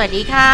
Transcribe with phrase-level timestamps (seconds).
[0.00, 0.50] วัสดีค่ะ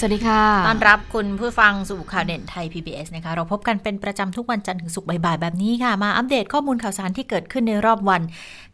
[0.00, 8.22] สวัสดีค่ะ ต้อนรับคุณผู้ฟังสู่ข่าวเด่นไทย PBS นะคะ เราพบกันเป็นประจำทุกวันจันทร์ถึงศุกร์บ่ายๆ แบบนี้ค่ะ มาอัปเดตข้อมูลข่าวสารที่เกิดขึ้นในรอบวัน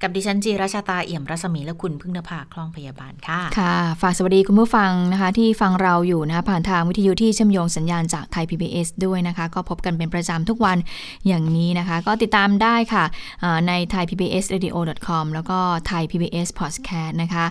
[0.03, 10.79] กับดิฉันจีราชาตาเอี่ยมรัศมีและคุณพึ่งนภาคล่องพยาบาลค่ะ ค่ะ ฝากสวัสดีคุณผู้ฟังนะคะ ที่ฟังเราอยู่นะคะผ่านทางวิทยุที่เชื่อมโยงสัญญาณจากไทย PBS ด้วยนะคะ ก็พบกันเป็นประจำทุกวัน
[11.27, 13.04] อย่างนี้นะคะ ก็ติดตามได้ค่ะ
[13.68, 15.58] ใน thaipbsradio.com แล้วก็
[15.91, 17.44] Thai PBS Podcast นะคะ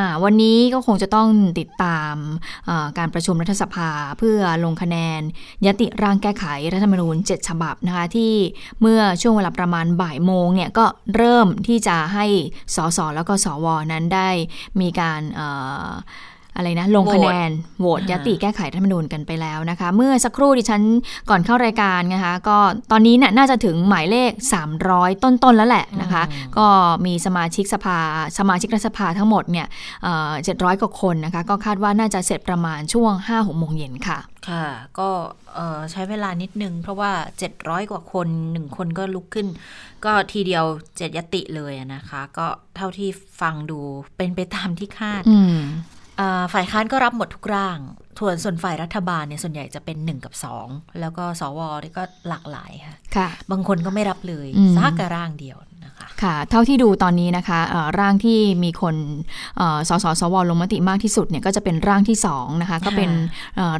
[0.00, 1.28] ะวันนี้ก็คงจะต้อง
[1.60, 2.15] ติดตาม
[2.98, 5.20] การประชุมรัฐสภาเพื่อลงคะแนน
[5.66, 8.32] ยติร่างแก้ไขรัฐธรรมนูญ 7 ฉบับนะคะที่
[8.80, 12.26] เมื่อช่วงเวลาประมาณบ่ายโมงเนี่ยก็เริ่มที่จะให้
[12.74, 14.28] สสแล้วก็สวนั้นได้
[14.80, 15.20] มีการ
[16.56, 20.82] อะไรนะ ลงคะแนนโหวตยติแก้ไขรัฐธรรมนูญกันไปแล้วนะคะ เมื่อสักครู่ดิฉัน
[21.30, 22.58] ก่อนเข้ารายการนะคะ ก็
[22.90, 24.30] ตอนนี้เนี่ยน่าจะถึงหมายเลข
[24.72, 26.22] 300 ต้นๆแล้วแหละนะคะ
[26.58, 26.66] ก็
[27.06, 27.98] มีสมาชิกสภา
[28.38, 29.66] สมาชิกรัฐสภาทั้งหมดเนี่ย
[30.44, 34.66] เจ็ดร้อยกว่าคนนะคะ ก็คาดว่าน่าจะเสร็จประมาณช่วง5้าหกโมงเย็นค่ะ ค่ะ
[34.98, 35.10] ก็
[35.90, 37.10] ใช้เวลานิดนึง เพราะว่า
[37.50, 39.46] 700 กว่าคนหนึ่งคนก็ลุกขึ้น
[40.04, 40.64] ก็ทีเดียว
[40.96, 43.08] เจ็ดยติเลยนะคะ ก็เท่าที่
[43.40, 43.80] ฟังดู
[44.16, 45.22] เป็นไปตามที่คาด
[46.52, 47.78] ฝ่ายค้านก็รับหมดทุกร่าง
[48.20, 50.34] ส่วนส่วนฝ่ายรัฐบาลเนี่ยส่วนใหญ่จะเป็น 1 กับ
[50.66, 57.58] 2 แล้วก็สวนี่ก็หลากหลายค่ะค่ะบางคนก็ไม่รับเลยซักกระร่างเดียวนะคะค่ะ เท่าที่ดูตอนนี้นะคะ
[58.00, 58.96] ร่างที่มีคน
[59.88, 63.10] สสสวลงมติมากที่สุดเนี่ยก็จะเป็นร่างที่2นะคะก็เป็น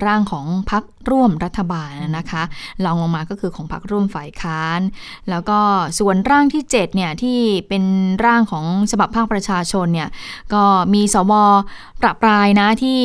[0.06, 2.42] ร่างของพักร่ ร่วมรัฐบาลนะคะ
[2.84, 4.80] ลองลงมาก็คือของพักร่วมฝ่ายค้าน
[5.30, 5.58] แล้วก็
[5.98, 7.84] ส่วนร่างที่7เนี่ยที่เป็น
[8.24, 10.08] ร่างของฉบับภาคประชาชนเนี่ย
[10.54, 11.32] ก็มีสว
[12.02, 13.00] ประปรายนะที่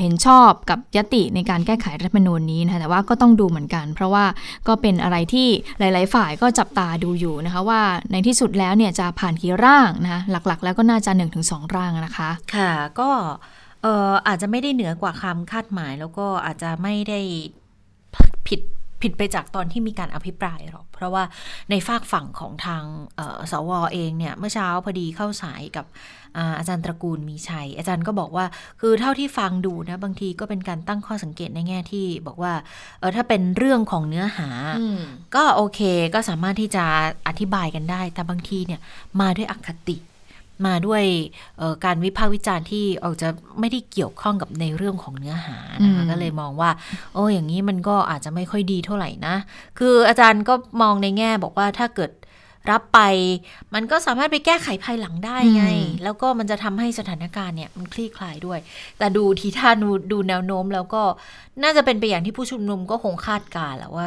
[0.00, 4.24] เห็นชอบกับยติในการแก้ไขรัฐมนูญนี้นะคะแต่ว่าก็ต้องดูเหมือนกัน เพราะว่า
[4.68, 5.48] ก็เป็นอะไรที่
[5.78, 7.82] หลาย ๆ ฝ่ายก็จับตาดูอยู่นะคะว่า
[8.12, 11.10] ในที่สุดแล้วเนี่ยจะผ่านกี่ร่างนะหลัก ๆ แล้วก็น่าจะ
[11.44, 13.10] 1-2 ร่างนะคะ ค่ะก็
[13.84, 17.20] เอออาจจะไม่ได้เหนือกว่าคำคาดหมาย แล้วก็อาจจะไม่ได้
[18.48, 18.60] ผิด
[19.02, 21.24] ผิดไปจากตอนที่มีการอภิปรายหรอก เพราะว่า
[21.70, 22.84] ในฝากฝั่งของทาง
[23.50, 25.86] สวอเองเนี่ย เมื่อเช้าพอดีเข้าสายกับ
[26.58, 28.46] อาจารย์ตระกูลมีชัย อาจารย์ก็บอกว่า
[28.80, 32.52] คือเท่าที่ฟังดูนะบางทีก็เป็นการตั้งข้อสังเกตในแง่ที่บอกว่า
[33.00, 34.48] เออถ้าเป็นเรื่องของเนื้อหา
[35.34, 35.80] ก็โอเค
[36.14, 36.84] ก็สามารถที่จะ
[37.28, 38.80] อธิบายกันได้ แต่บางทีเนี่ย
[39.20, 39.96] มาด้วยอคติ
[40.66, 41.02] มาด้วย
[41.84, 43.28] การวิพากษ์วิจารณ์ที่ออกจะ
[43.60, 46.70] ไม่ได้เกี่ยวข้องกับในเรื่องของเนื้อหานะคะก็เลยมองว่า
[47.14, 49.34] โอ้อย่างนี้มันก็อาจจะไม่ค่อยดีเท่าไหร่นะ
[49.78, 52.10] คืออาจารย์ก็มองในแง่บอกว่าถ้าเกิด
[52.72, 53.00] รับไป
[53.74, 55.64] มันก็สามารถไปแก้ไขภายหลังได้ไง
[56.04, 58.58] แล้วก็มันจะทำให้สถานการณ์เนี่ยมันคลี่คลายด้วย
[58.98, 61.02] แต่ดูทีท่าดูดูแนวโน้มแล้วก็
[61.62, 64.06] น่าจะเป็นไปอย่างที่ผู้ชุมนุมก็คงคาดการแหละว่า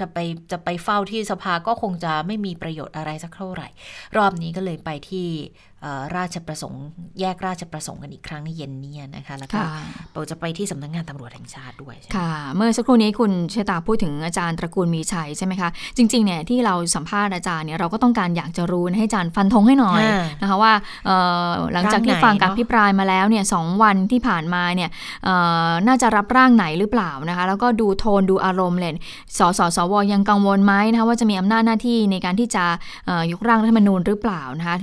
[0.00, 0.18] จะไป
[0.50, 3.68] จะไปเฝ้าที่สภาก็คงจะไม่มีประโยชน์อะไรสักเท่าไหร่
[4.16, 5.26] รอบนี้ก็เลยไปที่
[6.16, 6.84] ราชประสงค์
[7.20, 9.60] แยกราชประสงค์กันอีกครั้งในเย็นนี้นะคะ แล้วก็
[10.14, 20.02] เราจะไปที่สำนักงงานตำรวจแห่งชาติด้วยค่ะ เมื่อสักครู่นี้คุณเชตาพูดถึงอาจารย์ตระกูลมีชัยใช่ไหมคะ จริงๆเนี่ยที่เราสัมภาษณ์อาจารย์เนี่ยเราก็ต้องการอยากจะรู้ให้อาจารย์ฟันธงให้หน่อย
[20.42, 20.72] นะคะว่า
[21.72, 24.90] หลังจากที่ฟังการพิปรายมาแล้วเนี่ยสวันที่ผ่านมาเนี่ย
[25.86, 28.94] น่าจะรับร่างไหนหรือเปล่านะคะ แล้วก็ดูโทนดูอารมณ์เลย
[29.38, 32.64] สสสวยังกังวลไหมนะคะว่าจะมีอำนาจหน้าที่ในการที่จะ
[33.32, 34.76] ยกร่างรัฐธรรมนูญหรือเปล่านะคะ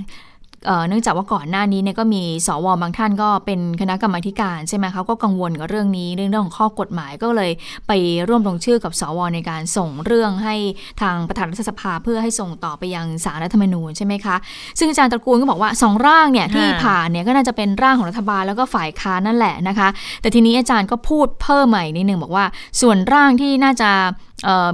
[0.88, 7.50] เนื่องจากว่าก่อนหน้านี้เนี่ยก็มีสวบางท่านก็เป็นคณะกรรมาการใช่ไหมเขาก็กังวลกับเรื่องนี้เรื่องของข้อกฎหมายก็เลย
[7.88, 7.92] ไป
[8.28, 10.54] ร่วมลงชื่อกับสวในการส่งเรื่องให้
[11.02, 14.36] ทางประธานรัฐสภาเพื่อให้ส่งต่อไปยังสารรัฐธรรมนูญใช่ไหมคะ
[14.78, 19.88] ซึ่งอาจารย์ตระกูลก็บอกว่า2ร่างเนี่ยที่ผ่านเนี่ยก็น่าจะเป็นร่างของรัฐบาลแล้วก็ฝ่ายค้านนั่นแหละนะคะ
[20.20, 22.44] แต่ทีนี้อาจารย์ก็พูดเพิ่มใหม่นิดนึงบอกว่า
[22.80, 23.90] ส่วนร่างที่น่าจะ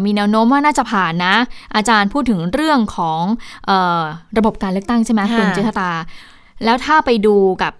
[0.04, 1.34] มีแนวโน้มว่าน่าจะผ่านนะ
[1.76, 3.22] อาจารย์พูดถึงเรื่องของ
[3.70, 4.02] ออ
[4.38, 5.90] ระบบการเลือกตั้งใช่ไหมคุณเจษตา
[6.64, 7.72] แล้วถ้าไปดูกับ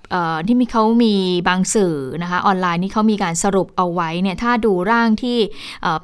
[0.46, 1.14] ที่มีเขามี
[1.48, 5.38] บางสื่อนะคะออนไลน์นี่เขามีการสรุปเอาไว้เนี่ยถ้าดูร่างที่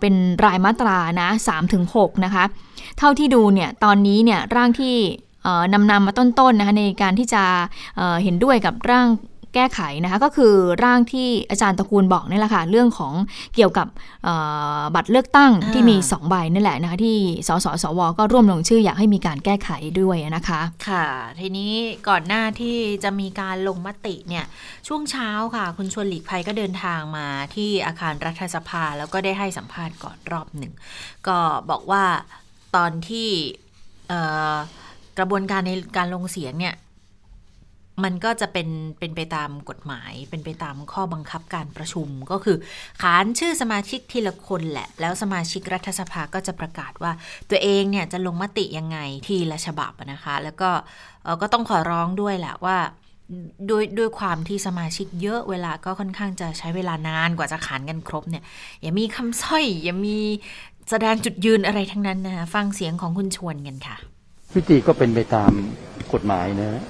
[0.00, 0.14] เป็น
[0.44, 1.28] รายมาตรานะ
[1.76, 2.44] 3-6นะคะ
[2.98, 4.96] เท่าที่ดูเนี่ยตอนนี้เนี่ยร่างที่
[5.72, 7.42] นำนำมาต้นๆนะคะในการที่จะ
[8.22, 9.06] เห็นด้วยกับร่าง
[9.56, 10.54] แก้ไขนะคะก็คือ
[10.84, 13.12] ร่างที่อาจารย์ตระกูลบอกนี่แหละค่ะเรื่องของ
[13.54, 13.86] เกี่ยวกับ
[14.94, 17.16] บัตรเลือกตั้งที่มี 2 ใบนี่แหละนะคะที่
[17.48, 19.70] สสสว ก็ร่วมลงชื่ออยากให้มีการแก้ไข
[20.00, 21.06] ด้วยนะคะ ค่ะ
[21.40, 21.72] ทีนี้
[22.08, 24.44] ก่อนหน้าที่จะมีการลงมติเนี่ย
[24.88, 30.72] ช่วงเช้าค่ะ คุณชวนหลีกภัยก็เดินทางมาที่อาคารรัฐสภาแล้วก็ได้ให้สัมภาษณ์ก่อนรอบหนึ่ง
[31.26, 31.38] ก็
[31.70, 32.04] บอกว่า
[32.76, 33.28] ตอนที่
[35.18, 36.74] กระบวนการในการลงเสียงเนี่ย
[38.04, 42.56] มันก็จะเป็นเป็นไปตามกฎหมาย เป็นไปตามข้อบังคับการประชุมก็คือ
[43.02, 47.12] ขานชื่อสมาชิกทีละคนแหละ แล้วสมาชิกรัฐสภาก็จะประกาศว่า
[47.50, 50.70] ตัวเองเนี่ยจะลงมติยังไงทีละฉบับนะคะ แล้วก็
[51.42, 52.76] ก็ต้องขอร้องด้วยแหละว่า
[53.70, 58.44] ด้วยด้วยความที่สมาชิกเยอะเวลาก็ค่อนข้างจะใช้เวลานานกว่าจะขานกันครบเนี่ย
[58.82, 60.18] อย่ามีคำสร้อย อย่ามี
[60.90, 63.96] แสดงจุดยืนอะไรทั้งนั้นนะคะฟังเสียงของคุณชวนกันค่ะ
[64.54, 65.52] พิธีก็เป็นไปตาม
[66.12, 66.82] กฎหมายนะ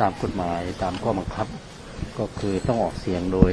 [0.00, 1.46] ตามกฎหมายตามข้อบังคับ
[2.18, 3.52] ก็คือต้องออกเสียงโดย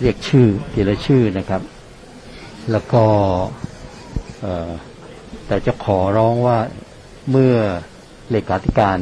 [0.00, 1.62] เรียกชื่อทีละชื่อนะครับ
[2.70, 3.04] แล้วก็
[5.46, 6.58] แต่จะขอร้องว่า
[7.30, 7.54] เมื่อ
[8.30, 8.98] เลขาธิการ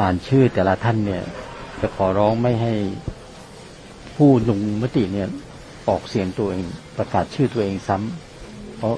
[0.00, 1.22] อ่านชื่อแต่ละท่านเนี่ย
[1.80, 2.74] จะขอร้องไม่ให้
[4.16, 5.28] ผู้ลงมติเนี่ย
[5.88, 6.64] ออกเสียงตัวเอง
[6.98, 8.94] ประกาศชื่อตัวเองซ้ำเพราะ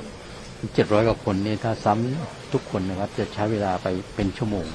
[0.74, 4.66] เจ็ดร้อยกว่าคนเนี่ยถ้าซ้ำทุกคนนะครับ จะใช้เวลาไปเป็นชั่วโมง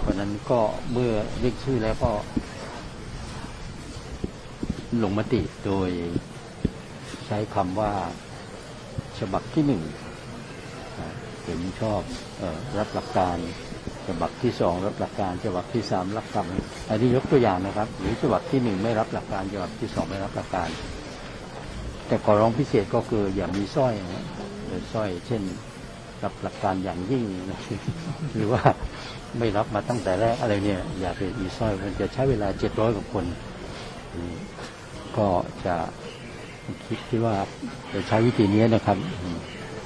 [0.00, 0.60] เพราะนั้นก็
[0.92, 2.10] เมื่อเรียกชื่อแล้วก็
[5.02, 5.90] ลงมติโดย
[7.26, 7.92] ใช้คำว่า
[9.18, 9.82] ฉบับที่หนึ่ง
[11.44, 12.00] เห็นชอบ
[12.40, 12.42] อ
[12.78, 13.36] รับหลักการ
[14.08, 20.68] ฉบับที่สองรับหลักการฉบับที่สามรับคำอันนี้ยกตัวอย่างนะครับ หรือฉบับที่หนึ่งไม่รับหลักการฉบับที่สองไม่รับหลักการ
[22.06, 24.26] แต่ขอร้องพิเศษก็คืออย่ามีสร้อยนะ
[24.92, 25.42] สร้อย เช่น
[26.22, 27.24] รับหลักการอย่างยิ่ง
[28.34, 28.62] หรือว่า
[29.38, 33.24] ไม่รับมาตั้งแต่แรกอะไรเนี่ย อย่าไปมีสร้อยมันจะใช้เวลาเจ็ดร้อยกว่าคน
[35.16, 35.28] ก็
[35.66, 35.76] จะ
[36.86, 37.36] คิดที่ว่า
[37.94, 38.96] จะใช้วิธีนี้นะครับ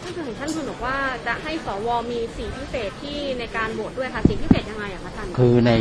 [0.02, 0.96] ท่านถึงท่านคุณบอกว่า
[1.26, 5.72] จะให้สวมีสีพิเศษที่ในการโหวตด้วยค่ะสีพิเศษยังไงอะคะท่านคือใน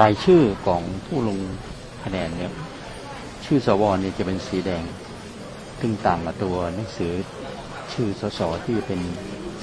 [0.00, 1.38] รายชื่อของผู้ลง
[2.04, 2.52] คะแนนเนี่ย
[3.44, 4.84] ชื่อสวเนี่ยจะเป็นสีแดง
[5.80, 7.12] ซึ่งต่างกับตัวหนังสือ
[7.92, 9.00] ชื่อสสที่เป็น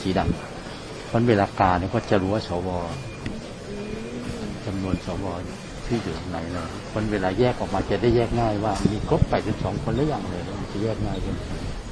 [0.02, 0.59] สีดำ
[1.14, 2.70] มันเวลาการเนี่ยก็จะรู้ว่าสว
[4.66, 5.26] จำนวนสว
[5.86, 11.36] ที่อยู่ไหนเลยคนเวลาแยกออกมาจะได้แยกง่ายว่า มีครบไปถึงสองคนหรือยังเลยมันจะแยกง่ายขึ้น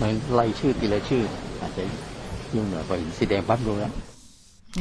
[0.01, 1.23] มันไล่ชื่อทีละชื่อ
[1.61, 1.83] อาจจะ
[2.55, 3.93] ยุ่งหน่อยพอเห็นสีแดงปั๊บรู้แล้ว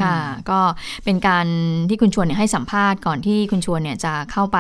[0.02, 0.18] ค่ะ
[0.50, 0.60] ก็
[1.04, 1.46] เป็นการ
[1.88, 4.58] ที่คุณชวนเนี่ยให้สัมภาษณ์ก่อนที่คุณชวนเนี่ยจะเข้าไป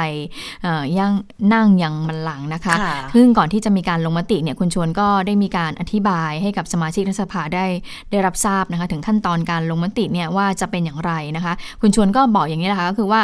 [0.98, 1.12] ย่าง
[1.54, 2.74] นั่งยังมันหลังนะคะ
[3.14, 7.66] ซึ่งก่อนที่จะมีการลงมติเนี่ยคุณชวนก็ได้มีการอธิบายให้กับสมาชิกรัฐสภาได้
[8.10, 13.20] ได้รับทราบนะคะถึงขั้นตอนการลงมติเนี่ยว่าจะเป็นอย่างไรนะคะ คุณชวนก็บอกอย่างนี้นะคะก็คือว่า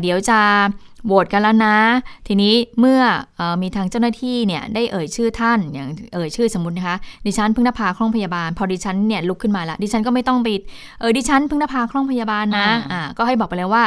[0.00, 0.40] เดี๋ยวจะ
[1.06, 1.76] โหวตกันแล้วนะ
[2.26, 3.00] ทีนี้เมื่อ
[3.40, 10.48] อมีทางเจ้าหน้าที่เนี่ยได้เอ่ยชื่อท่านอย่างเอ่ยชื่อสมมตินะคะดิฉันพึ่งนภาคล่องพยาบาล พอดิฉันเนี่ยลุกขึ้นมาละดิฉันก็ไม่ต้องไป
[11.00, 13.82] เออดิฉันพึ่งนภาคล่องพยาบาลนะอ่าก็ให้บอกไปเลยว่า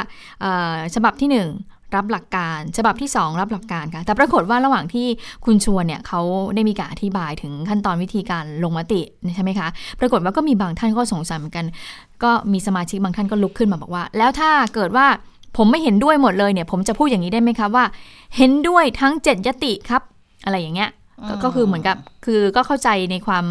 [0.95, 5.07] ฉบับที่ 1รับหลักการฉบับที่ 2 รับหลักการค่ะ แต่ปรากฏว่าระหว่างที่
[5.45, 6.21] คุณชวนเนี่ยเขา
[6.55, 9.01] ได้มีการอธิบายถึงขั้นตอนวิธีการลงมติ
[9.35, 9.67] ใช่ไหมคะ
[9.99, 11.65] ปรากฏว่าก็มีบางท่านก็สงสัยเหมือนกัน
[12.23, 15.07] ก็มีสมาชิกบางท่านก็ลุกขึ้นมาบอกว่า แล้วถ้าเกิดว่า
[15.57, 17.85] ผมไม่เห็นด้วยหมดเลยเนี่ย ผมจะพูดอย่างนี้ได้ไหมครับว่า
[18.37, 20.01] เห็นด้วยทั้งเจ็ดยติครับ
[20.45, 20.89] อะไรอย่างเงี้ย
[21.43, 23.45] ก็คือเหมือนกับคือก็เข้าใจในความ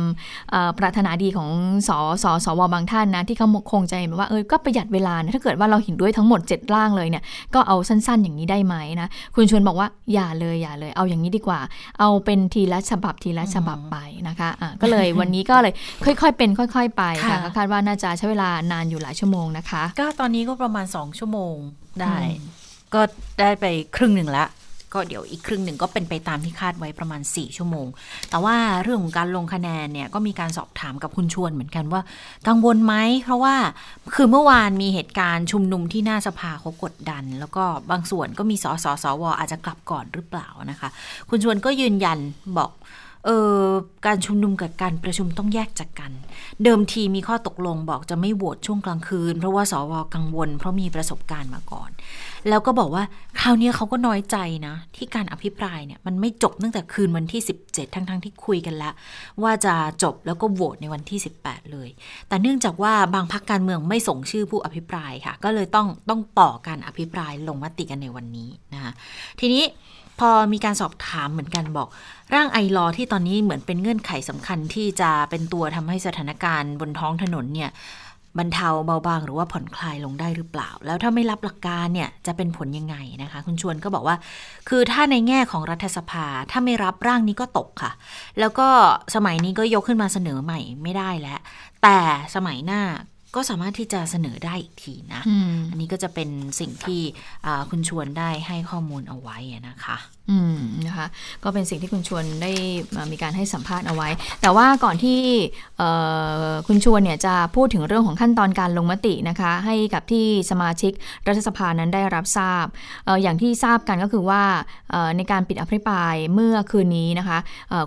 [0.79, 1.49] ปรารถนาดีของ
[1.89, 1.91] ส
[2.23, 7.23] สสวบางท่านนะที่เขาคงใจแบบว่าเออก็ประหยัดเวลานะถ้าเกิดว่าเราเห็นด้วยทั้งหมด 7 ร่างเลยเนี่ย
[7.55, 11.61] ก็เอาสั้นๆ อย่างนี้ได้ไหมนะคุณชวนบอกว่าอย่าเลยอย่าเลยเอาอย่างนี้ดีกว่า
[12.01, 13.97] เอาเป็นทีละฉบับทีละฉบับไป
[14.29, 15.75] นะคะะก็เลยวันนี้ก็เลย
[16.05, 21.55] ค่อยๆ เป็นค่อย ๆ ไปค่ะคาดว่าน่าจะใช้เวลานานอยู่หลายชั่วโมงนะคะ ก็ตอนนี้ก็ประมาณ 2 ชั่วโมง
[22.01, 22.17] ได้
[22.95, 23.01] ก็
[23.41, 23.65] ได้ไป
[23.97, 24.49] ครึ่งหนึ่งแล้ว
[24.95, 27.87] ก็เดี๋ยวอีกครึ่งหนึ่งก็เป็นไปตามที่คาดไว้ประมาณ 4 ชั่วโมง
[28.31, 32.01] แต่ว่าเรื่องของการลงคะแนนเนี่ยก็มีการสอบถามกับคุณชวนเหมือนกันว่า
[32.49, 33.55] กังวลไหม เพราะว่า
[34.15, 40.89] คือเมื่อวานมีเหตุการณ์ชุมนุมที่หน้าสภาเขากดดัน แล้วก็บางส่วนก็มีสสสวอาจจะกลับก่อนหรือเปล่านะคะ
[41.29, 42.19] คุณชวนก็ยืนยัน
[42.59, 42.71] บอก
[43.25, 43.65] เออ
[44.07, 46.13] การชุมนุมกับการประชุมต้องแยกจากกัน
[46.65, 51.91] เดิมทีมีข้อตกลงบอกจะไม่โหวตช่วงกลางคืน เพราะว่าสวกังวล เพราะมีประสบการณ์มาก่อน
[52.49, 53.05] แล้วก็บอกว่า
[53.41, 58.93] คราวนี้เขาก็น้อยใจนะ ที่การอภิปรายเนี่ยมันไม่จบตั้งแต่คืนวันที่ 17 ทั้งๆทที่คุยกันแล้ว
[59.43, 61.89] ว่าจะจบแล้วก็โหวตในวันที่ 18 เลย
[62.29, 68.93] แต่เนื่องจากว่าบางพักการเมืองไม่ส่งชื่อผู้อภิปรายค่ะ ก็เลยต้องต้องต่อการอภิปรายลงมติกันในวันนี้นะคะ
[69.41, 69.65] ทีนี้
[70.21, 71.89] พอมีการสอบถามเหมือนกันบอก
[72.35, 77.71] ร่างไอรอที่ตอนนี้เหมือนเป็นเงื่อนไขสำคัญที่จะเป็นตัวทำให้สถานการณ์บนท้องถนนเนี่ย
[78.39, 84.17] บรรเทาเบาบางหรือว่าผ่อนคลายลงได้หรือเปล่า แล้วถ้าไม่รับหลักการเนี่ยจะเป็นผลยังไงนะคะ คุณชวนก็บอกว่า
[84.69, 87.93] คือถ้าในแง่ของรัฐสภาถ้าไม่รับร่างนี้ก็ตกค่ะ
[88.41, 88.69] แล้วก็
[89.15, 91.39] สมัยนี้ก็ยกขึ้นมาเสนอใหม่ไม่ได้แล้ว
[91.83, 91.99] แต่
[92.35, 92.83] สมัยหน้า
[93.35, 95.23] ก็สามารถที่จะเสนอได้อีกทีนะ
[95.71, 96.29] อันนี้ก็จะเป็น
[96.61, 97.01] สิ่งที่
[97.71, 99.37] คุณชวนได้ให้ข้อมูลเอาไว้
[99.69, 99.97] นะคะ
[100.31, 101.07] อืมนะคะ
[101.45, 102.53] ก็เป็นสิ่งที่คุณชวนได้
[103.13, 104.09] มีการให้สัมภาษณ์เอาไว้
[104.41, 105.19] แต่ว่าก่อนที่
[106.67, 110.93] คุณชวนเนี่ยจะพูดถึงเรื่องของขั้นตอนการลงมตินะคะ ให้กับที่สมาชิก
[111.27, 112.65] รัฐสภานั้นได้รับทราบ
[113.09, 114.43] ออย่างที่ทราบกันก็คือว่า
[115.17, 117.39] ในการปิดอภิปรายเมื่อคืนนี้นะคะ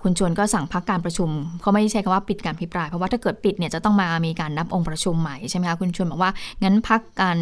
[0.04, 1.30] คุณชวนก็สั่งพักการประชุม
[1.62, 6.32] เขาไม่ใช่คำว่าปิดการอภิปรายเพราะว่าถ้าเกิดปิดเนี่ยจะต้องมามีการนับองค์ประชุมใหม่ใช่ไหมคะคุณชวนบอกว่า
[6.64, 7.38] งั้นพักการ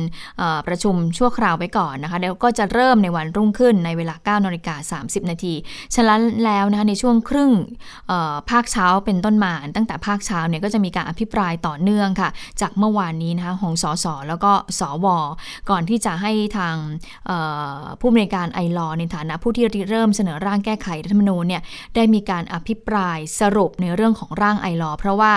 [0.67, 5.53] ประชุมชั่วคราวไว้ก่อนนะคะแล้วก็จะเริ่มในวันรุ่งขึ้นในเวลา9นาฬิกา30 นาที
[5.95, 7.51] ฉะนั้นแล้วนะคะในช่วงครึ่ง
[8.49, 12.29] ภาคเช้าเป็นต้นมาตั้งแต่ภาคเช้าเนี่ยก็จะมีการอภิปรายต่อเนื่องค่ะ
[12.61, 15.07] จากเมื่อวานนี้นะคะของสสแล้วก็สว
[15.69, 16.75] ก่อนที่จะให้ทาง
[17.99, 21.61] ผู้บริการไอรอในฐานะผู้ที่เริ่มเสนอร่างแก้ไขรัฐธรรมนูญเนี่ย
[21.95, 25.33] ได้มีการอภิปรายสรุปในเรื่องของร่างไอรอเพราะว่า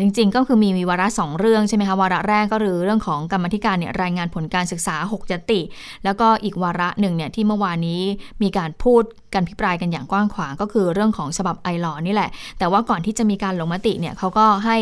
[0.00, 5.60] จริงๆก็คือมีมีวาระสองเรื่องใช่ไหมคะวาระแรกก็คือเรื่องของกรรมธิการเนี่ยรายงานผลการศึกษา 6 ยติ
[6.04, 8.02] แล้วก็อีกวาระหนึ่งเนี่ยที่เมื่อวานนี้
[8.42, 9.02] มีการพูด
[9.34, 14.76] กันพิปรายกันอย่างกว้างขวางก็คือเรื่องของฉบับไอรอนี่แหละ แต่ว่าก่อนที่จะมีการลงมติเนี่ยเขาก็ให้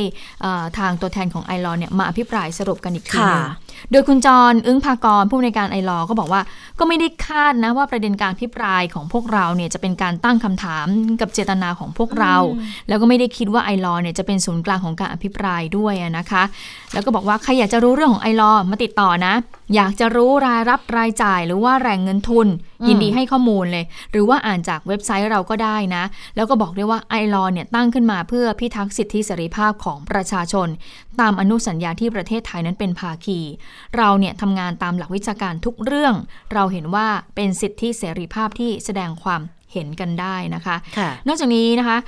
[0.78, 3.42] ทางตัวแทนของไอรอเนี่ยมาอภิปรายสรุปกันอีกทีนึง
[3.90, 6.40] โดยคุณจรอึ้งภากรผู้ในการไอรอก็บอกว่า
[6.78, 10.86] ก็ไม่ได้คาดนะว่าประเด็นการพิปรายของพวกเราเนี่ยจะเป็นการตั้งคำถาม
[11.20, 12.34] กับเจตนาของพวกเรา
[12.88, 16.42] แล้วก็ไม่ได้คิดว่าไอรอเนี่ยจะเป็นศูนย์กลางของการอภิปรายด้วยนะคะ
[16.92, 19.34] แล้วก็บอกว่าใครอยากจะรู้เรื่องของไอรอมาติดต่อนะ
[19.74, 22.48] อยากจะรู้รายรับรายจ่ายหรือว่าแหล่งเงินทุน
[22.88, 26.04] ยินดีให้ข้อมูลเลย หรือว่าอ่านจากเว็บไซต์เราก็ได้นะ
[26.36, 30.68] แล้วก็บอกด้วยว่าไอรอเนี่ยตั้งขึ้นมาเพื่อพิทักษ์สิทธิเสรีภาพของประชาชน
[31.20, 33.40] ตามอนุสัญญาที่ประเทศไทยนั้นเป็นภาคี
[33.96, 36.14] เราเนี่ยทำงานตามหลักวิชาการทุกเรื่อง
[36.54, 39.40] เราเห็นว่าเป็นสิทธิเสรีภาพที่แสดงความ
[39.72, 41.98] เห็นกันได้นะคะคะนอกจากนี้นะคะ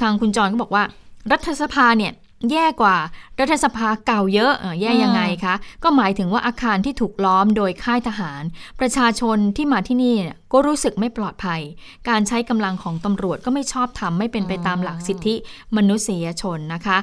[0.00, 0.84] ทางคุณจรก็บอกว่า
[1.32, 2.12] รัฐสภาเนี่ย
[2.52, 2.96] แย่กว่า
[3.40, 5.54] รัฐสภาเก่าเยอะแย่ยังไงคะ
[5.84, 8.42] ก็หมายถึงว่าอาคารที่ถูกล้อมโดยค่ายทหาร
[8.80, 10.16] ประชาชนที่มาที่นี่
[10.52, 11.60] ก็รู้สึกไม่ปลอดภัย
[12.08, 15.34] การใช้กำลังของตำรวจก็ไม่ชอบทำไม่เป็นไปตามหลักสิทธิ
[15.76, 16.98] มนุษยชนนะคะ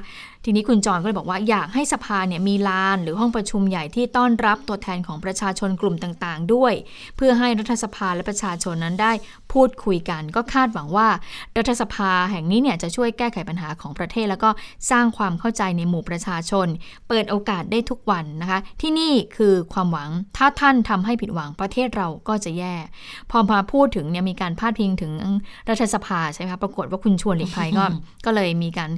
[0.45, 6.73] ทีนี้คุณจอนก็เลยบอกว่าอยากให้สภาเนี่ยมีลานหรือห้องประชุมใหญ่ที่ต้อนรับตัวแทนของประชาชนกลุ่มต่างๆ ด้วย
[7.15, 9.11] เพื่อให้รัฐสภาและประชาชนนั้นได้
[9.55, 11.07] พูดคุยกัน ก็คาดหวังว่า
[11.57, 14.49] รัฐสภาแห่งนี้เนี่ยจะช่วยแก้ไขปัญหาของประเทศ แล้วก็
[14.91, 16.67] สร้างความเข้าใจในหมู่ประชาชน
[17.07, 22.75] เปิดโอกาสได้ทุกวันนะคะ ที่นี่คือความหวังถ้าท่านทำให้ผิดหวังประเทศเราก็จะแย่
[23.31, 25.11] พอมาพูดถึงเนี่ยมีการพาดพิงถึง
[25.69, 27.85] รัฐสภาใช่ไหมคะปรากฏว่าคุณชวนหลีกภัยก็
[28.25, 28.91] ก็เลยมีการ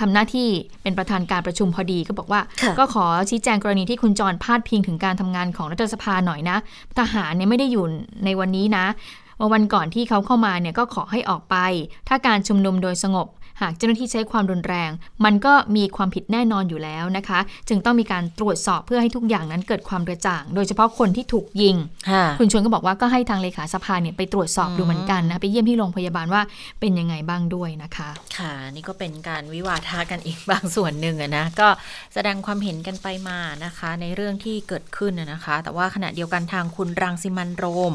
[0.00, 0.48] ทำหน้าที่
[0.82, 2.40] เป็นประธานการประชุมพอดีก็บอกว่า
[2.78, 6.56] ก็ขอชี้แจงกรณีที่คุณจรพาดพิงถึงการทำงานของรัฐสภาหน่อยนะ
[6.98, 7.84] ทหารเนี่ยไม่ได้อยู่
[8.24, 8.86] ในวันนี้นะ
[9.52, 11.56] วันก่อนที่เขาเข้ามาเนี่ยก็ขอให้ออกไป
[12.08, 13.28] ถ้าการชุมนุมโดยสงบ
[13.62, 14.90] หากเจ้าหน้าที่ใช้ความรุนแรง
[15.24, 17.38] มันก็มีความผิดแน่นอนอยู่แล้วนะคะ
[17.68, 21.76] จึงต้องมีการตรวจสอบเพื่อให้ทุกอย่างนั้นเกิดความกระจ่าง โดยเฉพาะคนที่ถูกยิง
[22.38, 26.42] คุณชวนก็บอกว่าก็ให้ทางเลขาสภาเนี่ยไปตรวจสอบดูเหมือนกันนะไปเยี่ยมที่โรงพยาบาลว่า
[26.80, 31.68] เป็นยังไงบ้างด้วยนะคะ ค่ะ นี่ก็เป็นการวิวาทากันอีกบางส่วนหนึ่งนะก็
[32.14, 37.94] แสดงความเห็นกันไปมานะคะ ในเรื่องที่เกิดขึ้นนะคะ แต่ว่าขณะเดียวกันทางคุณรังสิมันโรม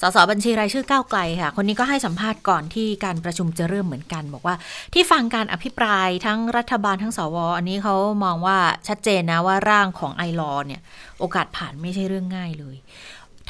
[0.00, 4.56] สสบัญชีรายชื่อก้าวไกลค่ะ คนนี้ก็ให้สัมภาษณ์ก่อนที่การประชุมจะเริ่มเหมือนกัน บอกว่า
[4.94, 10.80] ที่ฟังการอภิปรายทั้งรัฐบาลทั้งสว อันนี้เขามองว่าชัดเจนนะว่าร่างของไอรอเนี่ย
[11.18, 12.76] โอกาสผ่านไม่ใช่เรื่องง่ายเลย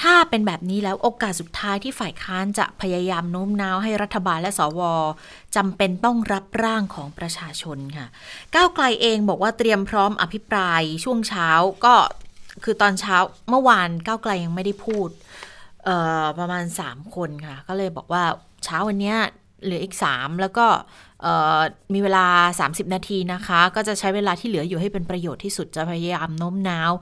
[0.00, 4.81] ถ้าเป็นแบบนี้แล้วโอกาสสุดท้ายที่ฝ่ายค้านจะพยายามโน้มน้าวให้รัฐบาลและสว
[5.57, 8.07] จำเป็นต้องรับร่างของประชาชนค่ะ
[8.55, 11.49] ก้าวไกลเองบอกว่าเตรียมพร้อมอภิปรายช่วงเช้า
[11.85, 11.95] ก็
[12.64, 13.17] คือตอนเช้า
[13.50, 15.09] เมื่อวานก้าวไกลยังไม่ได้พูด
[16.38, 18.23] ประมาณ 3 คนค่ะ ก็เลยบอกว่า
[18.64, 19.14] เช้าวันนี้
[19.64, 20.66] เหลืออีก 3 แล้วก็
[21.95, 22.26] มีเวลา
[22.61, 26.92] 30 นาทีนะคะ ก็จะใช้เวลาที่เหลืออยู่ให้เป็นประโยชน์ที่สุดจะพยายามโน้มน้าว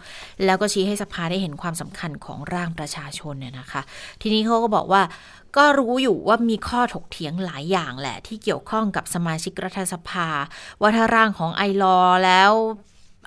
[0.45, 3.83] แล้วก็ชี้ให้สภาได้เห็นความสำคัญของร่างประชาชนเนี่ยนะคะ
[4.23, 5.03] ทีนี้เขาก็บอกว่า
[5.57, 10.29] ก็รู้อยู่ว่ามีข้อถกเถียงหลายอย่างแหละ ที่เกี่ยวข้องกับสมาชิกรัฐสภา
[10.81, 12.53] ว่าถ้าร่างของไอรอแล้ว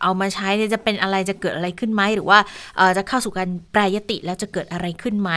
[0.01, 2.39] เอามาใช้จะเป็นอะไรจะเกิดอะไรขึ้นไหมหรือว่า
[2.97, 5.31] จะเข้าสู่การแปรยติแล้วจะเกิดอะไรขึ้นไหม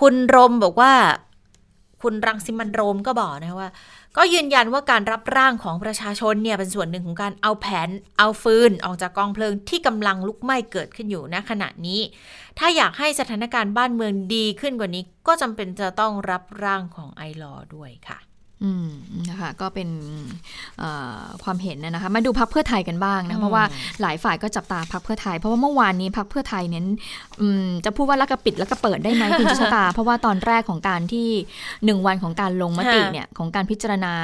[0.00, 0.92] คุณรมบอกว่า
[2.02, 3.70] คุณรังสิมันโรมก็บอกนะว่า
[4.16, 7.88] ก็ยืนยันว่าการรับร่างของประชาชนเนี่ยเป็นส่วนหนึ่งของการเอาแผน
[8.18, 12.00] เอาฟืนออกจากกองเพลิงที่กำลังลุกไหม้เกิดขึ้นอยู่ณขณะนี้
[12.58, 18.18] ถ้าอยากให้สถานการณ์บ้านเมืองดีขึ้นกว่านี้ ก็จำเป็นจะต้องรับร่างของไอรอด้วยค่ะ
[18.64, 18.88] อืม
[19.30, 19.88] นะคะก็เป็น
[21.44, 23.64] ความเห็นนะคะมาดูพักเพื่อไทยกันบ้างนะเพราะว่า
[24.00, 26.86] หลายฝ่ายก็จับตาพักเพื่อไทย เพราะว่าเมื่อวานนี้พักเพื่อไทยเน้น
[27.84, 31.28] จะพูดว่าลักกระปิดลักกระเปิดได้ไหมคุณชะตา เพราะว่าตอนแรกของการที่
[31.84, 34.14] หนึ่งวันของการลงมติเนี่ยของการพิจารณา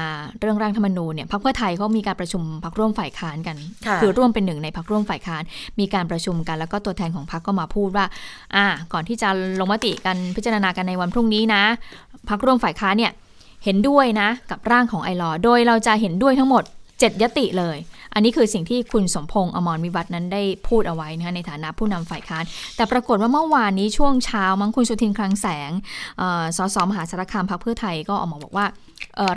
[0.40, 3.56] เรื่องร่างธรรมนูญเนี่ยพักเพื่อไทยเขามีการประชุมพักร่วมฝ่ายค้านกัน
[4.02, 5.42] คือร่วมเป็นหนึ่งในพักร่วมฝ่ายค้าน
[5.80, 8.04] มีการประชุมกันแล้วก็ตัวแทนของพักก็มาพูดว่า
[8.56, 9.28] อ่าก่อนที่จะ
[9.60, 11.62] ลงมติกันพิจารณากันในวันพรุ่งนี้นะ
[12.30, 13.12] พักร่วมฝ่ายค้านเนี่ย
[13.64, 17.76] เห็นด้วยนะกับร่างของไอรอโดยเราจะเห็นด้วยทั้งหมด 7 ยติเลย
[18.14, 22.44] อันนี้คือสิ่งที่คุณสมพงษ์อมรวิวัฒนั้นได้พูดเอาไว้นะคะในฐานะผู้นำฝ่ายค้าน
[22.76, 25.70] แต่ปรากฏว่าเมื่อวานนี้ช่วงเช้ามั้งคุณสุทินคลังแสง
[26.56, 28.66] สสมหาสารคามพรรคเพื่อไทยก็ออกมาบอกว่า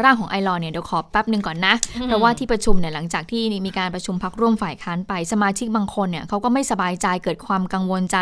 [0.03, 1.73] ร่างของไอรอเนี่ยเดี๋ยวขอแป๊บหนึ่งก่อนนะ
[2.05, 8.17] เพราะว่าที่ประชุมเนี่ยหลังจากที่มีการประชุมพักร่วมฝ่ายค้านไปสมาชิกบางคนเนี่ยเขาก็ไม่สบายใจเกิดความกังวลใจ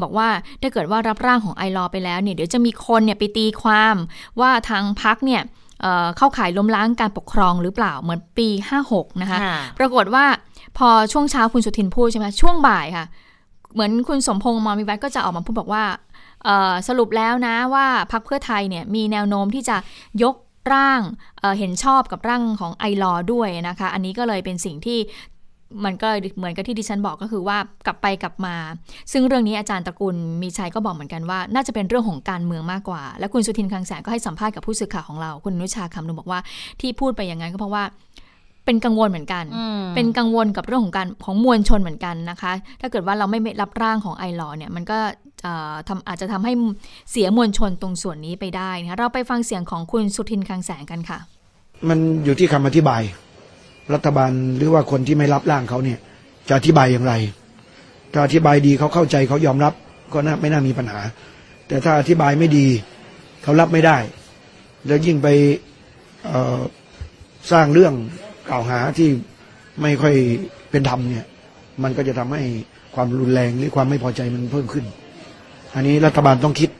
[0.00, 0.28] บอกว่า
[0.62, 3.96] ถ้าเกิดว่ารับร่างของไอรอไปแล้วเนี่ยเดี๋ยวจะมีคนเนี่ยไปตีความ
[4.40, 5.42] ว่าทางพักเนี่ย
[6.16, 8.48] เข้าข่ายล้มล้างการปกครองหรือเปล่าเหมือนปี
[8.84, 9.38] 56 นะคะ
[9.78, 10.24] ปรากฏว่า
[10.78, 13.06] พอช่วงเช้าคุณสุทินพูดใช่ไหมช่วงบ่ายค่ะ
[13.74, 15.84] เหมือนคุณสมพงษ์มอมิวัตก็จะออกมาพูดบอกว่า
[16.88, 19.76] สรุปแล้วนะว่าพรรคเพื่อไทยเนี่ยมีแนวโน้มที่จะ
[20.22, 20.34] ยก
[20.72, 21.00] ร่าง
[21.40, 24.98] เเห็นชอบกับร่างของไอรอด้วยนะคะ อันนี้ก็เลยเป็นสิ่งที่
[25.84, 28.56] มันก็เหมือนกับที่ดิฉันบอกก็คือว่ากลับไปกลับมา
[29.12, 36.40] ซึ่งเรื่องนี้อาจารย์ตระกูลมีชัยก็บอกเหมือนกันว่า น่าจะเป็นเรื่องของการเมืองมากกว่า และคุณสุทินคังแสงก็ให้สัมภาษณ์กับผู้สื่อข่าวของเรา คุณนุชาคำนุบอกว่า
[36.80, 37.84] ที่พูดไปอย่างนั้นก็เพราะว่า
[38.64, 39.44] เป็นกังวลเหมือนกัน
[39.94, 44.98] เป็นกังวลกับเรื่องของการของมวลชนเหมือนกันนะคะ ถ้าเกิดว่าเราไม่รับร่างของไอรอเนี่ย มันก็
[45.88, 46.52] ทำอาจจะทำให้
[47.10, 51.18] เสียมวลชนตรงส่วนนี้ไปได้นะคะเราไปฟังเสียงของคุณสุทินคังแสงกันค่ะ
[51.88, 53.02] มันอยู่ที่คำอธิบาย
[53.94, 55.98] รัฐบาลหรือว่าคนที่ไม่รับร่างเขาเนี่ย
[56.48, 57.14] จะอธิบายอย่างไร
[58.12, 59.72] ถ้าอธิบายดีเขาเข้าใจเขายอมรับ
[60.12, 61.00] ก็น่าไม่น่ามีปัญหา
[61.68, 62.66] แต่ถ้าอธิบายไม่ดี
[63.42, 63.96] เขารับไม่ได้
[64.86, 65.28] แล้วยิ่งไป
[67.52, 67.94] สร้างเรื่อง
[68.50, 69.08] กล่าวหาที่
[69.82, 70.14] ไม่ค่อย
[70.70, 71.26] เป็นธรรมเนี่ย
[71.82, 72.42] มันก็จะทำให้
[72.94, 74.84] ความรุนแรงหรือความไม่พอใจมันเพิ่มขึ้น
[75.74, 76.70] อันนี้รัฐบาลต้องคิด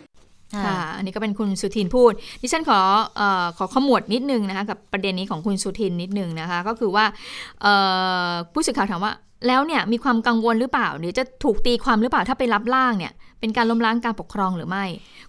[0.55, 2.12] ค่ะอันนี้ก็เป็นคุณสุทินพูด
[2.43, 2.81] ดิฉันขอ
[3.21, 3.23] อ
[3.59, 7.05] ขอขมวดนิดนึงนะคะกับประเด็นนี้ของคุณสุทินนิดนึงนะคะ ก็คือว่า
[8.53, 9.12] ผู้สื่อข่าวถามว่า
[9.47, 14.85] แล้วเนี่ยมีความกังวลหรือเปล่า หรือจะถูกตีความหรือเปล่าถ้าไปรับล่างเนี่ยเป็นการล้มล้างการปกครองหรือไม่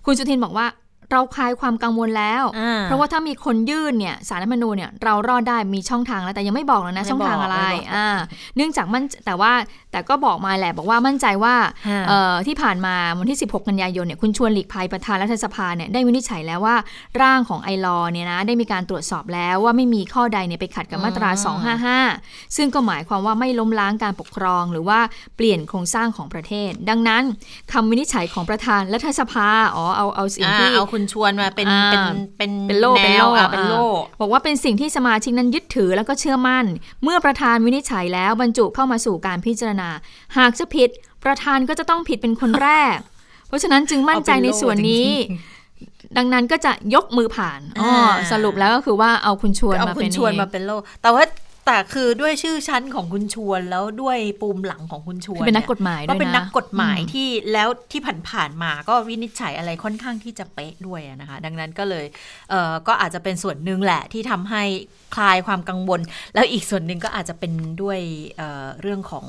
[0.05, 0.65] คุณสุทินบอกว่า
[1.11, 2.43] เราคลายความกังวลแล้ว
[2.83, 7.57] เพราะว่าถ้ามีคนยื่นเนี่ยสารรัฐมนูญเนี่ยเรารอดได้มีช่องทางแล้วแต่ยังไม่บอกเลยนะช่องทางอะไร
[7.95, 8.07] อ่า
[8.55, 9.51] เนื่องจากมันแต่ว่า
[9.91, 11.55] แต่ก็บอกมาแหละบอกว่ามั่นใจว่า
[12.47, 16.75] ที่ผ่านมาวันที่ 16 กันยายนเนี่ยคุณชวนหลีกภัยประธานรัฐสภาเนี่ยได้วินิจฉัยแล้วว่า
[17.21, 21.29] ร่างของไอรอเนี่ยนะได้มีการตรวจสอบแล้วว่าไม่มีข้อใดเนี่ยไปขัดกับมาตรา
[21.93, 24.99] 255 ซึ่งก็หมายความว่าไม่ล้มล้างการปกครอง หรือว่า
[25.37, 27.23] เปลี่ยนโครงสร้างของประเทศ ดังนั้น
[27.73, 32.05] คำวินิจฉัยของประธานรัฐสภาอ๋อเอาเอาสิ่งที่เอาคุณชวนมาเป็นเป็น
[32.37, 33.85] เป็นเป็นโล่เป็นโล่เป็นโล่
[34.21, 36.65] บอกว่าเป็นสิ่งที่สมาชิกนั้นยึดถือแล้วก็เชื่อมั่น
[37.03, 39.89] เมื่อประธานวินิจฉัยแล้วบรรจุเข้ามาสู่การพิจารณา
[40.37, 40.89] หากจะผิด
[41.23, 42.97] ประธานก็จะต้องผิดเป็นคนแรก
[43.47, 45.09] เพราะฉะนั้นจึงมั่นใจในส่วนนี้
[46.17, 47.91] ดังนั้นก็จะยกมือผ่านอ๋อ
[48.31, 51.23] สรุปแล้วก็คือว่าเอาคุณชวนมาเป็นชวนมาเป็นโลแต่ว่า
[51.67, 62.05] แต่คือด้วยชื่อชั้นของคุณชวนแล้วด้วยปูมหลังของคุณชวนเป็นนักกฎหมายก็เป็นนักกฎหมายที่แล้วที่ผ่านๆมาก็วินิจฉัยอะไรค่อนข้างที่จะเป๊ะด้วยนะคะ ดังนั้นก็เลย
[62.49, 64.63] เออก็อาจจะเป็นส่วนหนึ่งแหละที่ทำให้
[65.15, 65.99] คลายความกังวล
[66.33, 67.51] แล้วอีกส่วนหนึ่งก็อาจจะเป็น
[67.81, 67.99] ด้วย
[68.37, 69.25] เเรื่องของ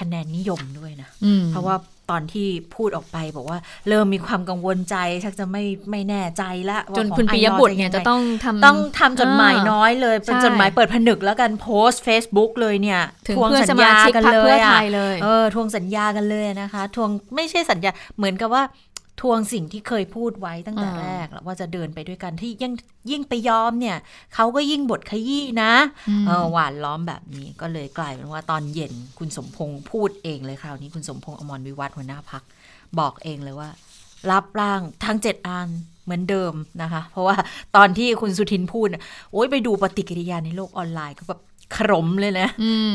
[0.00, 1.08] คะแนนนิยมด้วยนะ
[1.50, 1.76] เพราะว่า
[2.10, 13.00] ตอนที่พูดออกไปบอกว่าเริ่มมีความกังวลใจชักจะไม่ไม่แน่ใจละจนคุณปิยบุตรเนี่ยจะต้องทำต้องทำจดหมายน้อยเลยเป็นจดหมายเปิดผนึกแล้วกันโพสต์ Facebook เลยเนี่ย
[13.36, 14.78] ทวงสัญญากันเลยอะ
[15.22, 18.62] เออทวงสัญญากันเลยนะคะ ทวงไม่ใช่สัญญาเหมือนกับว่า
[19.20, 22.72] ทวงสิ่งที่เคยพูดไว้ตั้งแต่แรกว่าจะเดินไปด้วยกันที่ยิ่ง
[23.10, 23.96] ยิ่งไปยอมเนี่ย
[24.34, 25.72] เขาก็ยิ่งบทขยี้นะ
[26.26, 32.42] เออหวานล้อมแบบนี้ก็เลยกลายเป็นว่าตอนเย็นคุณสมพงษ์พูดเองเลยคราวนี้คุณสมพงษ์อมรวิวัฒน์หัวหน้าพัก
[32.98, 33.68] บอกเองเลยว่า
[34.30, 35.68] รับร่างทั้งเจ็ดอัน
[36.04, 36.52] เหมือนเดิม
[36.82, 37.36] นะคะ เพราะว่า
[37.76, 38.86] ตอนที่คุณสุทินพูด
[39.32, 41.40] โอ้ยไปดูปฏิกิริยาในโลกออนไลน์ก็แบบ
[41.76, 42.48] ขมเลยนะ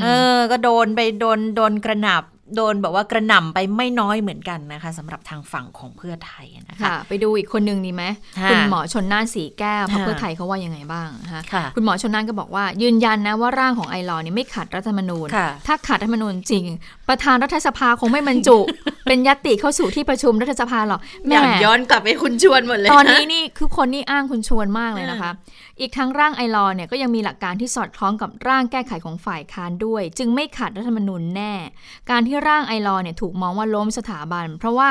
[0.04, 2.24] เออ ก็โดนไปโดนโดนกระหนับ
[2.56, 8.04] โดนแบบว่ากระหน่ำไปไม่น้อยเหมือนกันนะคะสำหรับทางฝั่งของเพื่อไทยนะคะไปดูอีกคนนึงดีไหม
[8.50, 11.42] คุณหมอชนน่านสีแก้วพรรคเพื่อไทยเขาว่ายังไงบ้างคะ
[11.76, 15.28] คุณหมอชนน่านก็บอกว่า ยืนยันนะว่าร่างของไอรอนี่ไม่ขัดรัฐธรรมนูญ
[15.68, 16.66] ถ้าขัดรัฐธรรมนูญจริง
[17.10, 18.58] ประธานรัฐสภาคงไม่บรรจุ
[19.10, 25.32] เป็นยติเข้าสู่ที่ประชุมรัฐสภาหรอกแม่ย้อนกลับไปคุณชวนหมดเลยตอนนี้นี่คือคนนี่อ้างคุณชวนมากเลยนะคะ
[25.80, 31.54] อีกทั้งร่างไอรอเนี่ยก็ยังมีหลักการที่สอดคล้องกับร่างแก้ไขของฝ่ายค้านด้วย จึงไม่ขัดรัฐธรรมนูญแน่
[32.10, 34.90] การที่ร่างไอรอเนี่ยถูกมองว่าล้มสถาบัน เพราะว่า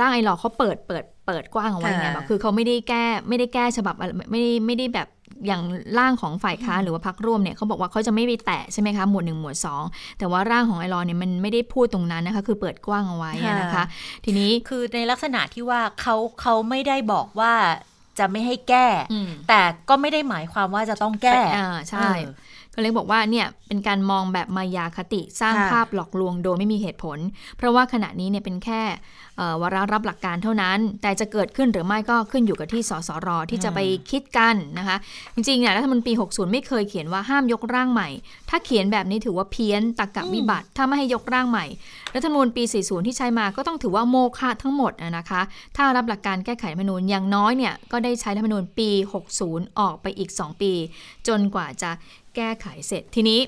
[0.00, 3.94] ร่างไอรอเขาเปิดเปิดเปิดกว้างเอาไว้ไงแบบคือเขาไม่ได้แก้ไม่ได้แก้ฉบับ
[4.30, 5.08] ไม่ได้ไม่ได้แบบ
[5.46, 5.62] อย่าง
[5.98, 9.84] ร่างของฝ่ายค้านหรือว่าพักร่วมเนี่ยเขาบอกว่าเขาจะไม่ไปแตะใช่ไหมคะหมวดหนึ่งหมวดสอง
[10.18, 13.84] แต่ว่าร่างของไอรอนเนี่ยมันไม่ได้พูดตรงนั้นนะคะ คือเปิดกว้างเอาไว้นะคะ
[14.24, 17.52] ทีนี้คือในลักษณะที่ว่าเขาเขาไม่ได้บอกว่า
[18.18, 18.86] จะไม่ให้แก้
[19.48, 22.08] แต่ก็ไม่ได้หมายความว่าจะต้องแก้อ่าใช่
[22.74, 27.18] ก็เลยบอกว่าเนี่ยเป็นการมองแบบมายาคติสร้างภาพหลอกลวงโดยไม่มีเหตุผล
[27.56, 28.82] เพราะว่าขณะนี้เนี่ยเป็นแค่
[29.62, 33.78] วาระรับหลักการเท่านั้น แต่จะเกิดขึ้นหรือไม่ก็ขึ้นอยู่กับที่สสรที่จะไป
[34.10, 34.96] คิดกันนะคะ
[35.34, 38.08] จริงๆเนี่ยรัฐมนตรี60 ไม่เคยเขียนว่าห้ามยกร่างใหม่
[38.50, 41.66] ถ้าเขียนแบบนี้ถือว่าเพี้ยนตักกะวิบัติ ถ้าไม่ให้ยกร่างใหม่
[42.14, 45.40] รัฐมนูญปี 40 ที่ใช้มาก็ต้องถือว่าโมฆะทั้งหมดนะคะ
[45.76, 48.90] ถ้ารับหลักการแก้ไขรัฐมนูญอย่างน้อยเนี่ยก็ได้ใช้รัฐมนูญปี
[49.34, 50.72] 60 ออกไปอีก 2 ปี
[51.28, 51.90] จนกว่าจะ
[52.36, 53.40] แก้ไขเสร็จทีนี้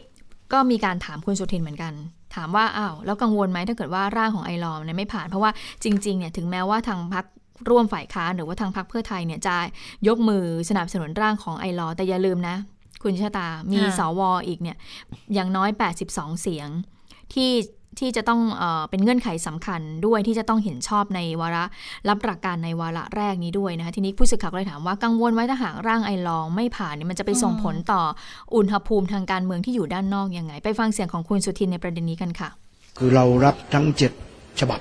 [0.52, 1.92] ก็มีการถามคุณสุทินเหมือนกัน
[2.34, 5.50] ถามว่าอ้าวแล้วกังวลไหมถ้าเกิดว่าร่างของไอรอมเนี่ยไม่ผ่านเพราะว่า
[5.84, 7.24] จริงๆเนี่ยถึงแม้ว่าทางพัก
[7.68, 9.56] ร่วมฝ่ายค้านหรือว่าทางพักเพื่อไทยเนี่ยจะ
[10.08, 12.56] ยกมือสนับสนุนร่างของไอรอแต่อย่าลืมนะ
[13.02, 14.76] คุณชะตามีสวออีกเนี่ย
[15.34, 15.70] อย่างน้อย
[16.06, 16.68] 82 เสียง
[17.34, 17.50] ที่
[18.00, 21.64] ที่จะต้องเอเป็นเงื่อนไขสำคัญด้วยที่จะต้องเห็นชอบในวาระ
[22.08, 28.02] รับหลักการในวาระแรกนี้ด้วยนะคะทีนี้ผู้สื่อข่าวก็เลยถามว่ากังวลไว้ถ้าหากร่างไอลองไม่ผ่านเนี่ยมันจะไปส่งผลต่อ
[28.54, 32.48] อุณหภูมิทางการเมืองที่อยู่ด้านนอกยังไง ไปฟังเสียงของคุณสุทินในประเด็นนี้กันค่ะ
[32.98, 34.12] คือเรารับทั้งเจ็ด
[34.60, 34.80] ฉบับ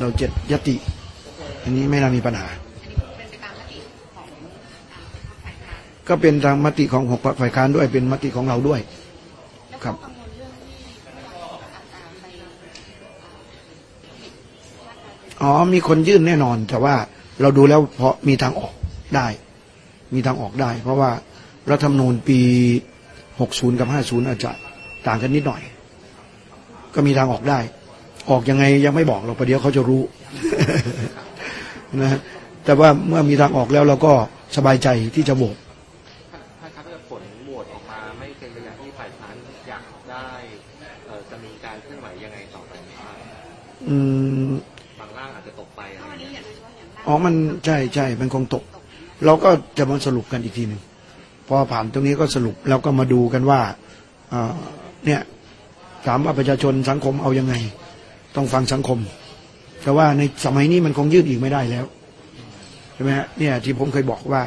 [0.00, 0.76] เราเจ็ดยติ
[1.62, 2.46] อันนี้ไม่น่ามีปัญหา
[6.08, 8.80] ก็เป็นทางมติของหกฝ่ายค้านด้วยเป็นมติของเราด้วย
[9.84, 9.96] ครับ
[15.42, 16.94] อ๋อมีคนยื่นแน่นอน แต่ว่า
[17.40, 18.72] เราดูแล้วเพราะมีทางออก
[19.16, 19.26] ได้
[20.14, 21.10] มีทางออกได้ เพราะว่า
[21.70, 22.40] รัฐธรรมนูญปี
[23.10, 24.52] 60 กับ 50 อาจจะ
[25.06, 25.62] ต่างกันนิดหน่อย
[26.94, 27.58] ก็มีทางออกได้
[28.30, 30.02] ออกยังไงยังไม่บอกเราประเดี๋ยวเขาจะรู้
[32.02, 32.18] นะ
[32.64, 34.12] แต่ว่าเมื่อมีทางออกแล้วเราก็
[34.56, 35.56] สบายใจที่จะโหวต
[36.60, 39.34] ถ้าครับผลโหวตออกมาไม่เป็นไปอย่างที่ฝ่ายค้าน
[39.68, 40.26] อยากได้
[41.30, 42.72] จะมีการเคลื่อนไหวยังไงต่อไป
[43.88, 43.96] อื
[44.48, 44.52] ม
[47.12, 48.64] อ๋อมันใช่ใช่มันคงตก
[49.24, 50.80] เราก็จะมาสรุปกันอีกทีหนึ่ง
[51.46, 53.60] พอผ่านตรงนี้ก็สรุปแล้วก็มาดูกันว่า
[55.06, 55.20] เนี่ย
[56.06, 57.54] ถามว่าประชาชนสังคมเอายังไง
[58.36, 58.98] ต้องฟังสังคม
[59.82, 61.84] แต่ว่าในสมัยนี้มันคงยืดอีกไม่ได้แล้ว
[62.94, 64.42] ใช่ไหมฮะเนี่ยที่ผมเคยบอกว่า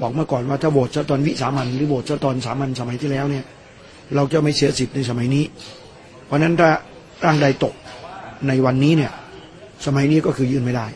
[0.00, 3.44] บอกเมื่อก่อนว่าถ้าโหวตจะตอนวิสามันหรือโหวตจะตอนสามัญสมัยที่แล้วเนี่ย
[4.14, 5.44] เราจะไม่เสียสิทธิ์ในสมัยนี้
[6.26, 6.70] เพราะนั้นถ้า
[7.24, 7.74] ร่างใดตก
[8.48, 9.12] ในวันนี้เนี่ย
[9.86, 10.86] สมัยนี้ก็คือยื่นไม่ได้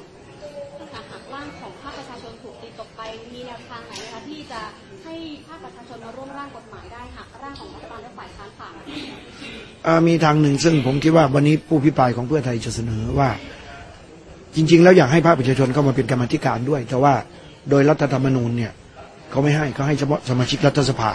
[10.06, 13.30] มีทางหนึ่งซึ่งผมคิดว่าวันนี้ผู้พิปรายของเพื่อไทยจะเสนอว่า
[14.56, 17.14] จริง ๆ แล้วอยากให้ภาคประชาชนเข้ามาเป็นกรรมธิการด้วย แต่ว่า
[17.70, 18.72] โดยรัฐธรรมนูญเนี่ย
[19.30, 21.12] เขาไม่ให้เขาให้เฉพาะสมาชิกรัฐสภา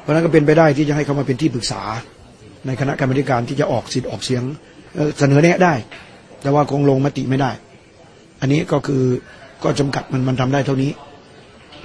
[0.00, 1.82] เพราะนั้นก็เป็นไปได้ที่จะให้เขามาเป็นที่ปรึกษา
[2.66, 4.42] ในคณะกรรมการที่จะออกสิทธิ์ออกเสียง
[5.18, 5.74] เสนอแนะได้
[6.42, 7.50] แต่ว่าคงลงมติไม่ได้
[8.40, 9.02] อันนี้ก็คือ
[9.64, 10.90] ก็จำกัดมันมันทำได้เท่านี้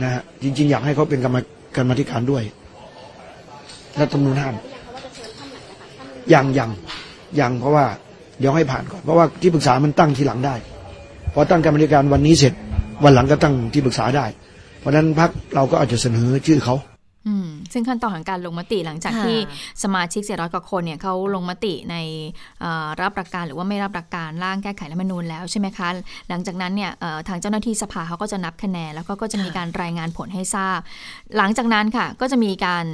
[0.04, 1.38] นะฮะจริง ๆ อยากให้เขาเป็นกรรม
[1.76, 2.44] กรรมธิการด้วย
[4.00, 4.56] รัฐธรรมนูญห้าม
[6.34, 6.72] ยังยัง
[7.40, 7.86] ยังเพราะว่า
[8.40, 10.56] เดี๋ยวให้ผ่านก่อนเพราะว่าที่ปรึกษามันตั้งทีหลังได้
[11.34, 12.54] พอตั้งกรรมธิการวันนี้เสร็จ
[13.04, 14.26] วันหลังก็ตั้งที่ปรึกษาได้
[14.80, 16.76] เพราะฉะนั้นพักเราก็อาจจะเสนอชื่อเขา
[17.74, 19.38] ซึ่งขั้นตอนของการลงมติหลังจากที่
[19.84, 21.96] สมาชิกเสียร้อยกว่าคนเนี่ยเขาลงมติใน
[23.02, 25.88] รับหลักการหรือว่าไม่รับหลักการร่างแก้ไขรัฐมนูญแล้วใช่ไหมคะ
[26.30, 26.92] หลังจากนั้นเนี่ย
[27.28, 30.80] ทางเจ้าหน้าที่สภาเขาก็จะนับคะแนนแล้วก็ก็จะมีการรายงานผลให้ทราบ
[31.38, 32.86] หลังจากนั้นค่ะก็จะมีการ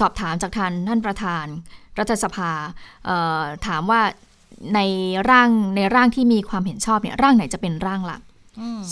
[0.00, 1.46] สอบถามจากท่านท่านประธาน
[1.98, 2.50] รัฐสภา
[3.66, 4.00] ถามว่า
[4.74, 4.80] ใน
[5.30, 8.20] ร่างในร่างที่มีความเห็นชอบเนี่ยร่างไหนจะเป็นร่างหลัก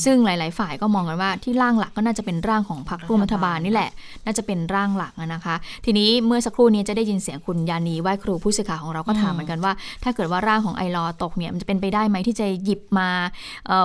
[0.04, 3.90] ซึ่งหลาย ๆ ฝ่ายก็มองกันว่าที่ร่างหลักก็น่าจะเป็นร่างของพรรคร่วมรัฐบาลนี่แหละ
[4.24, 9.72] น่าจะเป็นร่างหลักนะคะ ทีนี้เมื่อสักครู่นี้จะได้ยินเสียงคุณยานีไหว้ครูผู้สื่อข่าวของเราก็ถามเหมือนกันว่า
[10.04, 13.08] ถ้าเกิดว่าร่างของไอรอตกเนี่ยมันจะเป็นไปได้ไหมที่จะหยิบมา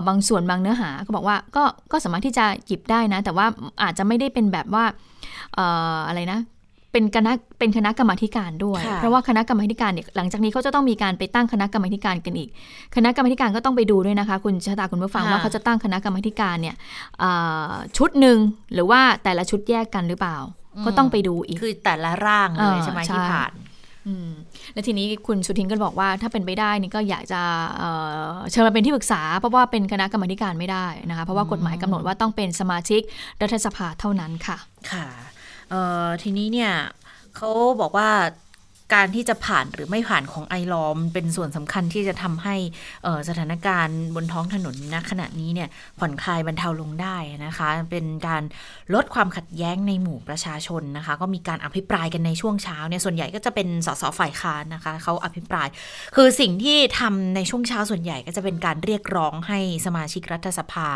[0.07, 3.45] บางส่วนบางเนื้อหา ก็บอกว่าก็ก็สามารถที่จะหยิบได้นะ แต่ว่า
[3.83, 4.83] อาจจะไม่ได้เป็นแบบว่า
[6.07, 6.39] อะไรนะ
[6.91, 12.49] เป็นคณะเป็นคณะกรรมการด้วย เพราะว่าคณะกรรมการเนี่ยหลังจากนี้เขาจะต้องมีการไปตั้งคณะกรรมการกันอีก
[12.95, 16.75] คณะกรรมการก็ต้องไปดูด้วยนะคะ คุณชะตาคุณผู้ฟังว่าเขาจะตั้งคณะกรรมการเนี่ย
[17.97, 18.37] ชุดหนึ่ง
[18.73, 20.37] หรือว่าแต่ละชุดแยกกันหรือเปล่า
[20.85, 23.53] ก็ต้องไปดูอีกคือแต่ละร่างเลยใช่ไหมที่ผ่าน
[24.73, 27.41] และทีนี้คุณสุทินก็บอกว่าถ้าเป็นไปได้นี่ก็อยากจะ
[28.51, 33.01] เชิญมาเป็นที่ปรึกษา เพราะว่าเป็นคณะกรรมการไม่ได้นะคะเพราะว่ากฎหมายกำหนดว่าต้องเป็นสมาชิก
[33.41, 34.57] รัฐสภาเท่านั้นค่ะ
[34.91, 35.05] ค่ะ
[36.21, 36.71] ทีนี้เนี่ย
[37.33, 37.49] เขา
[37.81, 38.09] บอกว่า
[38.93, 42.55] การที่จะผ่านหรือไม่ผ่านของไอรอมเป็นส่วนสำคัญที่จะทำให้
[43.29, 48.43] สถานการณ์บนท้องถนนณขณะนี้เนี่ยผ่อนคลายบรรเทาลงได้นะคะ เป็นการ
[48.93, 55.67] ลดความขัดแย้งในหมู่ประชาชนนะคะ ก็มีการอภิปรายกันในช่วงเช้าเนี่ยส่วนใหญ่ก็จะเป็นสสฝ่ายค้านนะคะเขาอภิปราย
[56.15, 60.89] คือสิ่งที่ทำในช่วงเช้าส่วนใหญ่ก็จะเป็นการเรียกร้องให้สมาชิกรัฐสภา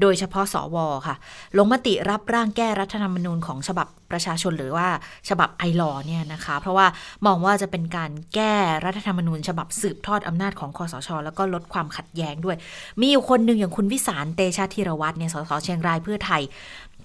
[0.00, 0.76] โดยเฉพาะสว
[1.06, 1.16] ค่ะ
[1.58, 4.88] ลงมติรับร่างแก้รัฐธรรมนูญของฉบับประชาชนหรือว่า
[5.28, 6.86] ฉบับไอรอเนี่ยนะคะ เพราะว่า
[7.26, 12.56] มองว่าจะเป็นการแก้รัฐธรรมนูญ ฉบับสืบทอดอำนาจของคอสช แล้วก็ลดความขัดแย้งด้วย
[13.00, 16.42] มีอยู่คนหนึ่งอย่างคุณวิสารเตชะธีรวัตรเนี่ยสสเชียงรายเพื่อไทย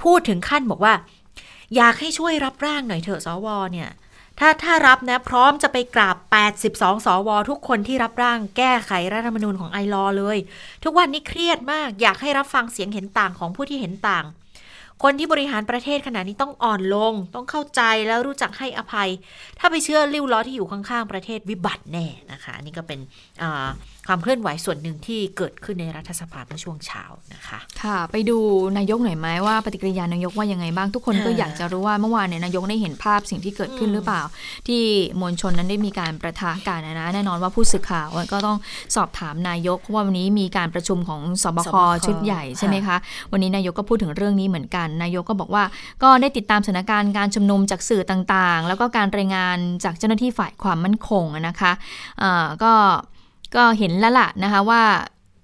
[0.03, 0.93] พูดถึงขั้นบอกว่า
[1.75, 3.89] อยากให้ช่วยรับร่างหน่อยเถอะสวเนี่ย
[4.39, 6.17] ถ้าถ้ารับนะพร้อมจะไปกราบ
[6.61, 10.37] 82 สว ทุกคนที่รับร่างแก้ไขรัฐธรรมนูญของไอรอเลย
[10.83, 14.25] ทุกวันนี้เครียดมากอยากให้รับฟังเสียงเห็นต่างของผู้ที่เห็นต่าง
[15.03, 19.09] คนที่บริหารประเทศขณะนี้ต้องอ่อนลง ต้องเข้าใจแล้วรู้จักให้อภัย
[19.59, 22.99] ถ้าไปเชื่อริ้วล้อที่อยู่ข้างๆประเทศวิบัติแน่นะคะ นี่ก็เป็น
[23.41, 23.67] อ่า
[24.07, 28.37] ความเคลื่อนไหวส่วนหนึ่งที่เกิดขึ้นในรัฐสภาเมื่อช่วงเช้านะคะ ค่ะ ไปดู
[28.77, 34.21] นายกหน่อยไหมว่าปฏิกิริยานายกว่ายังไงบ้างทุกคนก็อยากจะรู้ว่าเมื่อวานเนี่ยนายกได้เห็นภาพสิ่งที่เกิดขึ้นหรือเปล่า
[34.67, 34.81] ที่
[35.21, 38.57] มวลชนนั้นได้มีการประทะกันนะแน่นอนว่าผู้สื่อข่าวก็ต้อง
[38.95, 41.73] สอบถามนายกเพราะว่าวันนี้มีการประชุมของสบค
[42.05, 42.97] ชุดใหญ่ใช่ไหมคะ
[43.31, 45.63] วันนี้นายกก็พูดถึงเรื่องนี้เหมือนกัน นายกก็บอกว่า
[46.03, 52.73] ก็ได้ติดตามสถานการณ์การชุมนุมจากสื่อต่างๆ แล้วก็การรายงานจากเจ้าหน้าที่ฝ่ายความมั่นคงนะคะะก็
[53.55, 54.83] ก็เห็นแล้วล่ะนะคะว่า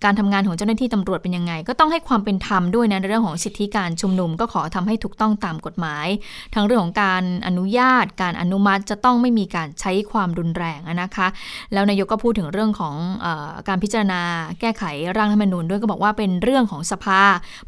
[0.07, 6.07] การทำงานของเจ้าหน้าที่ตำรวจเป็นยังไง ก็ต้องให้ความเป็นธรรมด้วยนะในเรื่องของสิทธิการชุมนุม ก็ขอทำให้ถูกต้องตามกฎหมาย
[6.53, 11.27] ทั้งเรื่องของการอนุญาต การอนุมัติจะต้องไม่มีการใช้ความรุนแรงนะคะ
[11.73, 13.27] แล้วนายกก็พูดถึงเรื่องของอ
[13.67, 14.21] การพิจารณา
[14.59, 14.83] แก้ไข
[15.17, 17.21] ร่างรัฐธรรมนูญด้วยก็บอกว่าเป็นเรื่องของสภา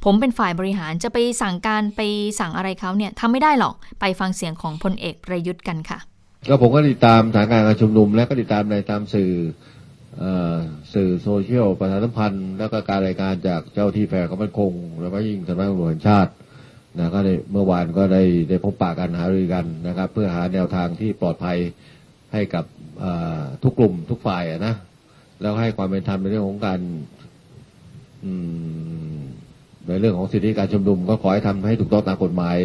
[0.04, 2.02] ผมเป็นฝ่ายบริหารจะไปสั่งการไป
[2.40, 6.00] สั่งอะไรเขาเนี่ยทำไม่ได้หรอกไปฟังเสียงของพลเอกประยุทธ์กันค่ะ
[6.50, 9.32] ก็ผมก็ติดตามสถานการณ์การชุมนุมและก็ติดตามในตามสื่อ
[10.94, 16.32] สื่อโซเชียลประชาสัมพันธ์ แล้วก็การรายการจากเจ้าที่แฝงความมั่นคง แล้วก็ยิ่งสำนักงานตำรวจแห่งชาติ
[16.98, 21.58] นะก็ได้เมื่อวานก็ได้ได้พบปะกันหารือกันนะครับ เพื่อหาแนวทางที่ปลอดภัย
[22.34, 22.66] ให้กับ
[23.64, 24.74] ทุกกลุ่มทุกฝ่ายนะ
[25.42, 26.80] แล้วให้ความเป็นธรรมในเรื่องของการ
[29.88, 32.58] ในเรื่องของสิทธิการชุมนุม ก็ขอให้ทำให้ถูกต้องตามกฎหมาย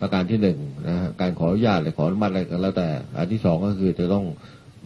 [0.00, 4.24] ประการที่หนึ่งนะการขออนุญาตหรือขออนุมัติอะไรก็แล้วแต่ อันที่สองก็คือจะต้อง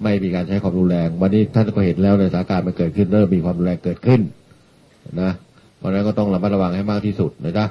[0.03, 4.21] ไม่มีการใช้ความรุนแรง วันนี้ท่านก็เห็นแล้วในสถานการณ์มันเกิดขึ้นเริ่มมีความรุนแรงเกิดขึ้น
[5.23, 5.33] นะ
[5.79, 7.67] เพราะนั้นก็ต้องระมัดระวังให้มากที่สุดนะจ๊ะ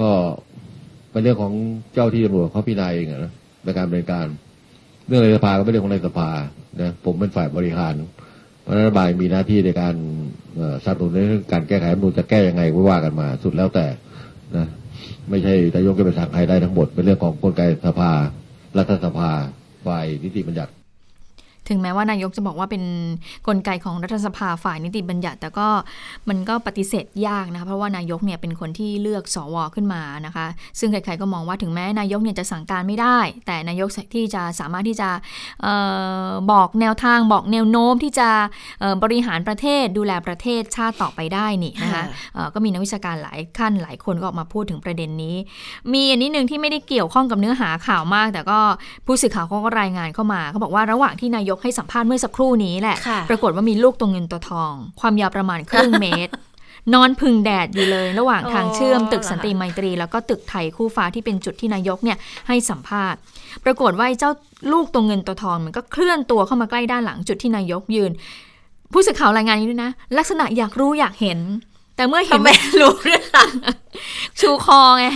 [0.00, 0.10] ก็
[1.10, 1.52] เป็นเรื่องของ
[1.94, 3.32] เจ้าที่ตำรวจเขาพิจารณาเองนะ
[3.64, 4.26] ในการบริการ
[5.06, 6.30] เรื่องในสภาก็เป็นเรื่องของในสภา
[6.80, 7.94] นะผมเป็นฝ่ายบริหาร
[8.62, 9.94] เพราะนั้นรัฐบาลมีหน้าที่ในการ
[10.84, 13.86] สนับสนุนในเรื่องการแก้ไขรัฐมนูลจะแก้ยังไงก็ว่ากันมา สุดแล้วแต่
[14.56, 14.66] นะ
[15.30, 18.12] ไม่ใช่นายกจะไปสั่งใครได้ทั้งหมดเป็นเรื่องของกลไกสภา
[18.78, 19.30] รัฐสภา
[19.86, 20.72] ฝ่ายนิติบัญญัติ
[21.68, 22.84] ถึงแม้ว่านายกจะบอกว่าเป็นน
[23.46, 25.68] กลไกของรัฐสภาฝ่ายนิติบัญญัติ แต่ก็
[26.28, 30.46] มันก็ปฏิเสธยากนะคะเพราะว่านายกเนี่ยเป็นคนที่เลือกสวขึ้นมานะคะ
[30.78, 35.10] ซึ่งใครๆก็มองว่าถึงแม้นายกเนี่ยจะสั่งการไม่ได้ แต่นายกที่จะสามารถที่จะ
[35.66, 35.68] อ
[36.26, 38.28] อบอกแนวทางบอกแนวโน้มที่จะ
[39.02, 42.04] บริหารประเทศดูแลประเทศชาติต่อไปได้นี่นะคะ
[42.54, 45.36] ก็มีนักวิชาการหลายขั้นหลายคนก็ออกมาพูดถึงประเด็นนี้
[45.92, 48.58] มีอันนี้หนึ่งที่ไม่ได้เกี่ยวข้องกับเนื้อหาข่าวมาก แต่ก็
[49.06, 52.96] ผู้สื่อข่าวเขาก็รายงานเข้ามาเขาบอกว่าระหว่างที่นายกให้สัมภาษณ์เมื่อสักครู่นี้แหละ
[53.30, 56.32] ปรากฏว่ามีลูกตัวเงินตัวทอง ความยาวประมาณครึ่งเมตร
[56.94, 62.18] นอนพึ่งแดดอยู่เลย ระหว่างทางเชื่อมตึกสันติไมตรี แล้วก็ตึกไทยคู่ฟ้าที่เป็นจุดที่นายกเนี่ย
[62.48, 63.20] ให้สัมภาษณ์
[63.64, 64.30] ปรากฏว่าเจ้า
[64.72, 68.12] ลูกตัวเงินตัวทองมันก็เคลื่อนตัวเข้ามาใกล้ด้านหลังจุดที่นายกยืน
[68.92, 71.38] ผู้สื่อข่าวรายงานนี้ด้วยนะ ลักษณะอยากรู้อยากเห็น
[72.00, 73.48] แต่เมื่อเห็นแม่รู้เรื่อง
[74.40, 75.06] ชูคอไง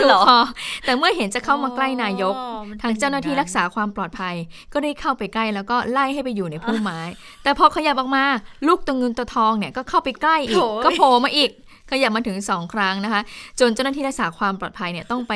[0.00, 0.38] ชูคอ
[0.84, 2.34] แต่เมื่อเห็นจะเข้ามาใกล้นายก
[2.82, 4.34] ทางเจ้าหน้าที่รักษาความปลอดภัย
[4.72, 7.00] ก็ได้เข้าไปใกล้แล้วก็ไล่ให้ไปอยู่ในพุ่มไม้
[7.42, 8.24] แต่พอขยับออกมา
[8.66, 11.50] ลูกตัวเงินตัวทองเนี่ยก็เข้าไปใกล้อีก ก็โผล่มาอีก
[11.90, 13.22] ขยับมาถึงสองครั้งนะคะ
[13.60, 15.32] จนเจ้าหน้าที่รักษาความปลอดภัยเนี่ยต้องไป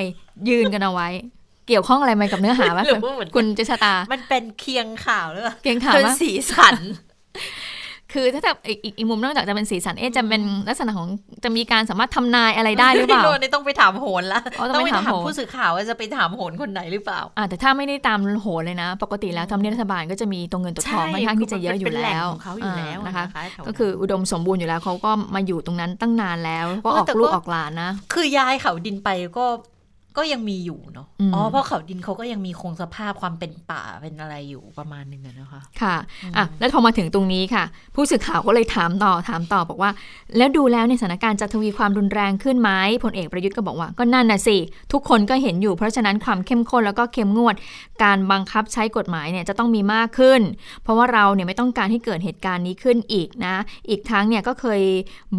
[0.48, 1.08] ยืนกันเอาไว้
[1.68, 2.84] เกี่ยวข้องอะไรไหมกับเนื้อหาว่า
[3.34, 6.76] คุณเจษตา มันเป็นเคียงข่าวหรือเปล่าเคียงข่าวเป็นสีสัน
[8.12, 11.08] คือถ้าจะอีกอีกมุมนอกจากจะเป็นสีสันเอ๊จะเป็นลักษณะของ
[11.44, 14.40] จะมีการสามารถทำนายอะไรได้หรือเปล่านี่ต้องไปถามโหนละ
[14.74, 23.24] ต้องไปถามผู้สื่อข่าวว่าจะไปถามโหนคนไหนหรือเปล่าอ่าแต่ถ้าไม่ได้ตามโหนเลยนะ ปกติแล้วทำเนียบรัฐบาลก็จะมีตัวเงินตัวทองค่อนข้างที่จะเยอะอยู่แล้วของเขาอยู่แล้วนะคะ
[23.66, 29.46] ก็คืออุดมสมบูรณ์อยู่แล้วเขาก็มาอยู่ตรงนั้นตั้งนานแล้ว ก็ออกลูกออกหลานนะ คือย้ายเขาดินไปก็
[30.18, 35.96] ก็ยังมีอยู่เนาะอืมอ๋อเพราะเขาดินเขาก็ยังมีคงสภาพความเป็นป่าเป็นอะไรอยู่ประมาณหนึ่งอะนะคะค่ะ
[36.36, 39.90] อะแล้วพอมาถึงตรงนี้ค่ะ ผู้สื่อข่าวก็เลยถามต่อถามต่อบอกว่า
[40.36, 42.70] แล้วดูแล้วเนี่ยสถานการณ์จะทวีความรุนแรงขึ้นไหม
[43.04, 44.56] พลเอกประยุทธ์ก็บอกว่าก็นั่นน่ะสิ
[44.92, 47.54] ทุกคนก็เห็นอยู่เพราะฉะนั้นความเข้มข้นแล้วก็เข้มงวด
[48.04, 50.40] การบังคับใช้กฎหมายเนี่ยจะต้องมีมากขึ้น
[50.82, 53.54] เพราะว่าเราเนี่ยไม่ต้องการให้เกิดเหตุการณ์นี้ขึ้นอีกนะ
[53.88, 54.82] อีกทั้งเนี่ยก็เคย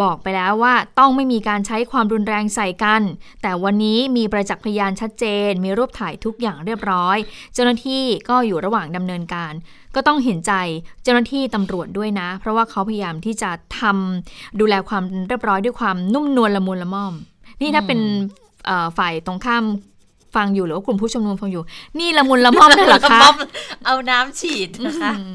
[0.01, 3.01] บอกไปแล้วว่าต้องไม่มีการใช้ความรุนแรงใส่กัน
[3.41, 7.17] แต่วันนี้มีประจักษ์พยานชัดเจน มีรูปถ่ายทุกอย่างเรียบร้อย
[7.53, 9.53] เจ้าหน้าที่ก็อยู่ระหว่างดำเนินการ
[9.95, 10.53] ก็ต้องเห็นใจ
[11.03, 17.13] เจ้าหน้าที่ตำรวจด้วยนะ เพราะว่าเขาพยายามที่จะทำดูแลความเรียบร้อยด้วยความนุ่มนวลละมุนละม่อม
[17.61, 17.99] นี่ถ้าเป็น
[18.65, 19.63] เอ่อฝ่ายตรงข้าม
[20.35, 21.63] ฟังอยู่หรือว่ากลุ่มผู้ชุมนุมฟังอยู่
[21.99, 23.21] นี่ละมุนละม่อมเลยเหรอคะ
[23.85, 25.33] เอาน้ำฉีดนะคะอืม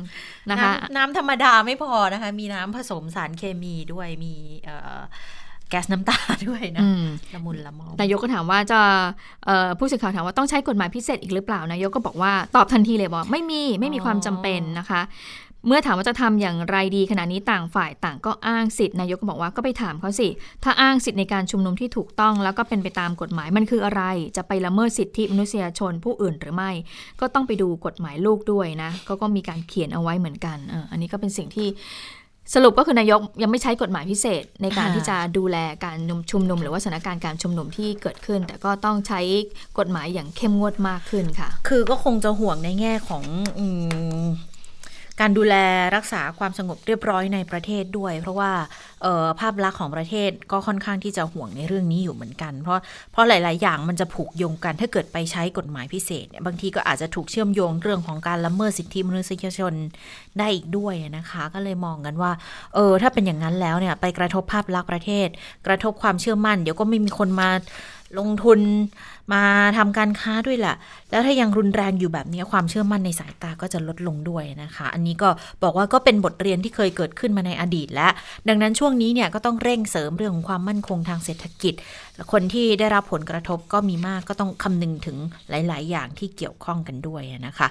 [0.50, 8.80] นะคะน้ำน้ำธรรมดาไม่พอนะคะ มีน้ำผสมสารเคมีด้วยมีเอ่อแก๊สน้ำตาด้วยนะอืมละมุนละมอมนายกก็ถามว่าจะ
[9.46, 15.02] เอ่อผู้สื่อข่าวถามว่าต้องใช้กฎหมายพิเศษอีกหรือเปล่านายกก็บอกว่าตอบทันทีเลยบอกไม่มีไม่มีความจำเป็นนะคะ
[15.68, 20.28] เมื่อถามว่าจะทำอย่างไรดีขณะนี้ต่างฝ่ายต่างก็อ้างสิทธิ์นายกก็บอกว่าก็ไปถามเขาสิ
[20.64, 24.02] ถ้าอ้างสิทธิ์ในการชุมนุมที่ถูกต้องแล้วก็เป็นไปตามกฎหมายมันคืออะไร
[24.36, 26.70] จะไปละเมิดสิทธิมนุษยชนผู้อื่นหรือไม่
[27.20, 31.68] ก็ต้องไปดูกฎหมายลูกด้วยนะก็ก็มีการเขียนเอาไว้เหมือนกันเอออันนี้ก็เป็นสิ่งที่
[32.54, 35.98] สรุปก็คือนายกยังไม่ใช้กฎหมายพิเศษ ในการค่ะที่จะดูแลการ
[36.30, 39.20] ชุมนุม หรือว่าสถานการณ์การชุมนุมที่เกิดขึ้น แต่ก็ต้องใช้
[39.78, 43.24] กฎหมายอย่างเข้มงวดมากขึ้นค่ะ คือก็คงจะห่วงในแง่ของ
[43.58, 43.66] อื
[44.22, 44.24] ม
[45.20, 45.54] การดูแล
[45.96, 48.50] รักษาความสงบเรียบร้อยในประเทศด้วย เพราะว่า
[49.04, 52.80] ออภาพลักษณ์ของประเทศก็ค่อนข้างที่จะห่วงในเรื่องนี้อยู่เหมือนกัน เพราะ
[53.12, 59.74] เพราะหลาย ๆ อย่างมันจะผูกโยงกันถ้าเกิดไปใช้กฎหมายพิเศษเนี่ยบางทีก็อาจจะถูกเชื่อมโยงเรื่องของการละเมิดสิทธิมนุษยชน
[60.38, 62.32] ได้อีกด้วยนะคะ ก็เลยมองกันว่า
[62.74, 65.28] เออถ้าเป็นอย่างนั้นแล้วเนี่ยไปกระทบภาพลักษณ์ประเทศ
[65.66, 67.50] กระทบความเชื่อมั่น เดี๋ยวก็ไม่มีคนมา
[68.18, 68.60] ลงทุน
[69.32, 69.42] มา
[69.78, 70.76] ทำการค้าด้วยแหละ
[71.14, 75.28] แล้วถ้ายังรุนแรงอยู่แบบนี้ความเชื่อมั่นในสายตาก็จะลดลงด้วยนะคะ อันนี้ก็
[75.62, 78.12] บอกว่าก็เป็นบทเรียนที่เคยเกิดขึ้นมาในอดีตแล้ว
[78.48, 81.74] ดังนั้นช่วงนี้เนี่ยก็ต้องเร่งเสริมเรื่องของความมั่นคงทางเศรษฐกิจ
[82.32, 85.16] คนที่ได้รับผลกระทบก็มีมากก็ต้องคำนึงถึง
[85.50, 87.68] หลาย ๆ อย่างที่เกี่ยวข้องกันด้วยนะคะ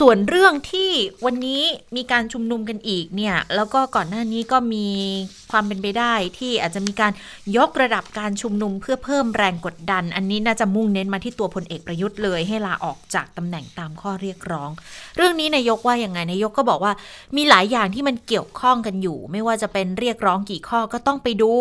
[0.00, 0.90] ส่วนเรื่องที่
[1.24, 1.62] วันนี้
[1.96, 4.86] มีการชุมนุมกันอีกเนี่ยแล้วก็ก่อนหน้านี้ก็มี
[5.50, 7.12] ความเป็นไปได้ที่อาจจะมีการ
[7.56, 14.70] ยกระดับการชุมนุมเพื่อเพิ่มแรงกดดัน อันนี้น่าจะมุ่งเน้นมาที่ตัวพลเอกประยุทธ์เลยให้ลาออกจากตำแหน่งตามข้อเรียกร้อง
[15.16, 16.92] เรื่องนี้นายกว่าอย่างไงนายกก็บอกว่า
[17.36, 21.52] มีหลายอย่างที่มันเกี่ยวข้องกันอยู่ ไม่ว่าจะเป็นเรียกร้องกี่ข้อก็ต้องไปดู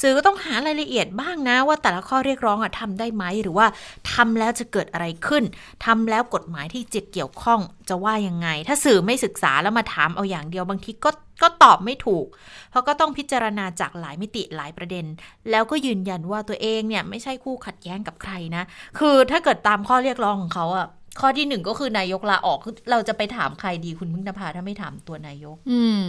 [0.00, 3.66] สื่อก็ต้องหารายละเอียดบ้างนะว่าแต่ละข้อเรียกร้องอะทำได้ไหมหรือว่า
[4.12, 5.44] ทำแล้วจะเกิดอะไรขึ้น
[5.84, 11.10] ทำแล้วกฎหมายที่จิตเกี่ยวข้องจะว่ายังไง ถ้าสื่อไม่ศึกษาแล้วมาถามเอาอย่างเดียวบางทีก็
[11.42, 12.26] ก็ตอบไม่ถูก
[12.74, 15.06] เพราะก็ต้องพิจารณาจากหลายมิติหลายประเด็น
[15.50, 18.62] แล้วก็ยืนยันว่าตัวเองเนี่ยไม่ใช่คู่ขัดแย้งกับใครนะ
[18.98, 20.86] คือถ้าเกิดตามข้อเรียกร้องของเขาอะ
[21.20, 26.00] ข้อที่หนึ่งก็คือนายกลาออกคือเราจะไปถามใครดีคุณพึ่งนภาถ้าไม่ถามตัวนายก อืม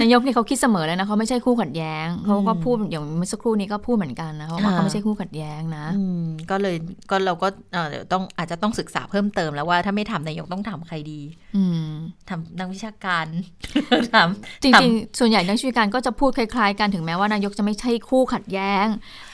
[0.00, 6.76] นายกเนี่ยเขาคิดเสมอเลยนะเขาไม่ใช่คู่ขัดแย้งเขาก็อืมพูดอย่างเมื่อสักครู่นี้ก็พูดเหมือนกันนะเขาว่าค่ะเขาไม่ใช่คู่ขัดแย้งนะอืมก็เลย
[7.10, 11.20] ก็เราก็เอ่อเดี๋ยวต้องอาจจะต้องศึกษาเพิ่มเติมแล้วว่าถ้าไม่ถามนายกต้องถามใครดี
[11.56, 11.86] อืม
[12.28, 13.26] ทำนักวิชาการ
[14.14, 14.28] ถาม
[14.62, 18.86] จริงๆส่วนใหญ่นักวิชาการก็จะพูดคล้ายๆกันถึงแม้ว่านายกจะไม่ใช่คู่ขัดแย้ง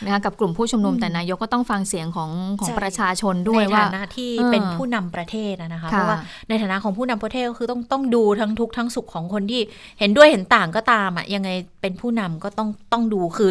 [0.04, 6.18] นะคะกับกลุ่มผู้ชุมนุมแต่นายกก็ต้องฟังเสียงของของประชาชนด้วยในว่าฐานะที่เออเป็นผู้นำประเทศนะนะคะค่ะเพราะว่า
[6.48, 9.60] ในฐานะของผู้นำประเทศก็คือต้องต้องดูทั้งทุกข์ทั้งสุขของคนที่
[9.98, 13.50] เห็นด้วยเห็นต่างก็ตามอะยังไงเป็นผู้นำก็ต้องต้องดูคือ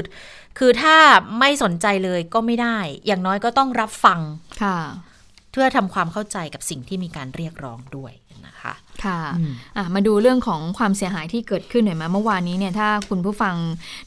[0.60, 0.96] คือถ้า
[1.40, 4.20] ไม่สนใจเลยก็ไม่ได้ อย่างน้อยก็ต้องรับฟัง
[4.64, 4.78] ค่ะ
[5.52, 8.14] เพื่อทำความเข้าใจกับสิ่งที่มีการเรียกร้องด้วย
[8.48, 8.74] นะคะ
[9.06, 13.56] ค่ะอืมอะมาดูเรื่องของความเสียหายที่เกิดขึ้นหน่อยไหมเมื่อวานนี้เนี่ยถ้าคุณผู้ฟัง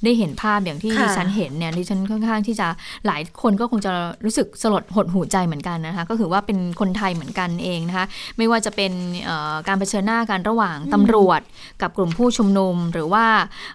[0.04, 2.68] ได้เห็นภาพอย่างที่ค่ะดิฉันเห็นเนี่ยดิฉันค่อนข้างที่จะ
[3.06, 3.92] หลายคนก็คงจะ
[4.24, 8.06] รู้สึกสลดหดหูใจเหมือนกันนะคะก็คือว่าเป็นคนไทยเหมือนกันเองนะคะ
[8.38, 8.92] ไม่ว่าจะเป็น
[9.24, 11.40] เอ่อการเผชิญหน้ากันระหว่างตำรวจ
[11.82, 13.26] กับกลุ่มผู้ชุมนุมหรือว่า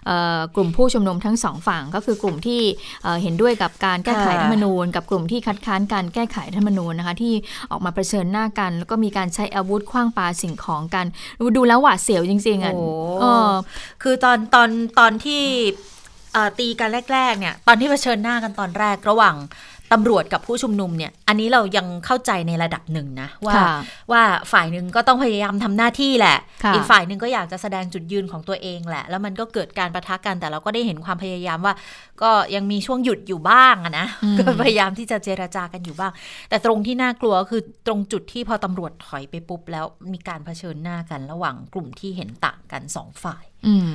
[0.06, 2.60] เอ่อกลุ่มผู้ชุมนุมทั้งสองฝั่ง ก็คือกลุ่มที่
[3.02, 7.34] เอ่อเห็นด้วยกับการแก้ไขค่ะรัฐธรรมนูญ กับกลุ่มที่คัดค้านการแก้ไขรัฐธรรมนูญนะคะที่
[7.70, 11.05] ออกมาเผชิญหน้ากัน แล้วก็มีการใช้อาวุธคว้างปาสิ่งของกัน
[11.56, 12.84] ดูแล้วหวาดเสียวจริง ๆอะโอ้
[13.20, 13.52] เออ
[14.02, 15.42] คือตอนตอนตอนที่
[16.32, 19.34] เอ่อตีกันแรก ๆ เนี่ย ตอนที่เผชิญหน้ากันตอนแรกระหว่าง
[19.92, 23.68] ตำรวจกับผู้ชุมนุมเนี่ย อันนี้เรายังเข้าใจในระดับหนึ่งนะ ว่าค่ะ
[24.12, 24.22] ว่า
[24.52, 31.74] ฝ่ายหนึ่งก็ต้องพยายามทำหน้าที่แหละค่ะอีกฝ่ายหนึ่งก็อยากจะแสดงจุดยืนของตัวเองแหละ แล้วมันก็เกิดการประทะกัน แต่เราก็ได้เห็นความพยายามว่า
[32.22, 36.12] ก็ยังมีช่วงหยุดอยู่บ้างอะนะอืมก็พยายามที่จะเจรจากันอยู่บ้าง
[36.48, 43.92] แต่ตรงที่น่ากลัวก็คือตรงจุดที่พอตำรวจถอยไปปุ๊บแล้วมีการเผชิญหน้ากันระหว่างกลุ่มที่เห็นต่างกันสองฝ่าย อืม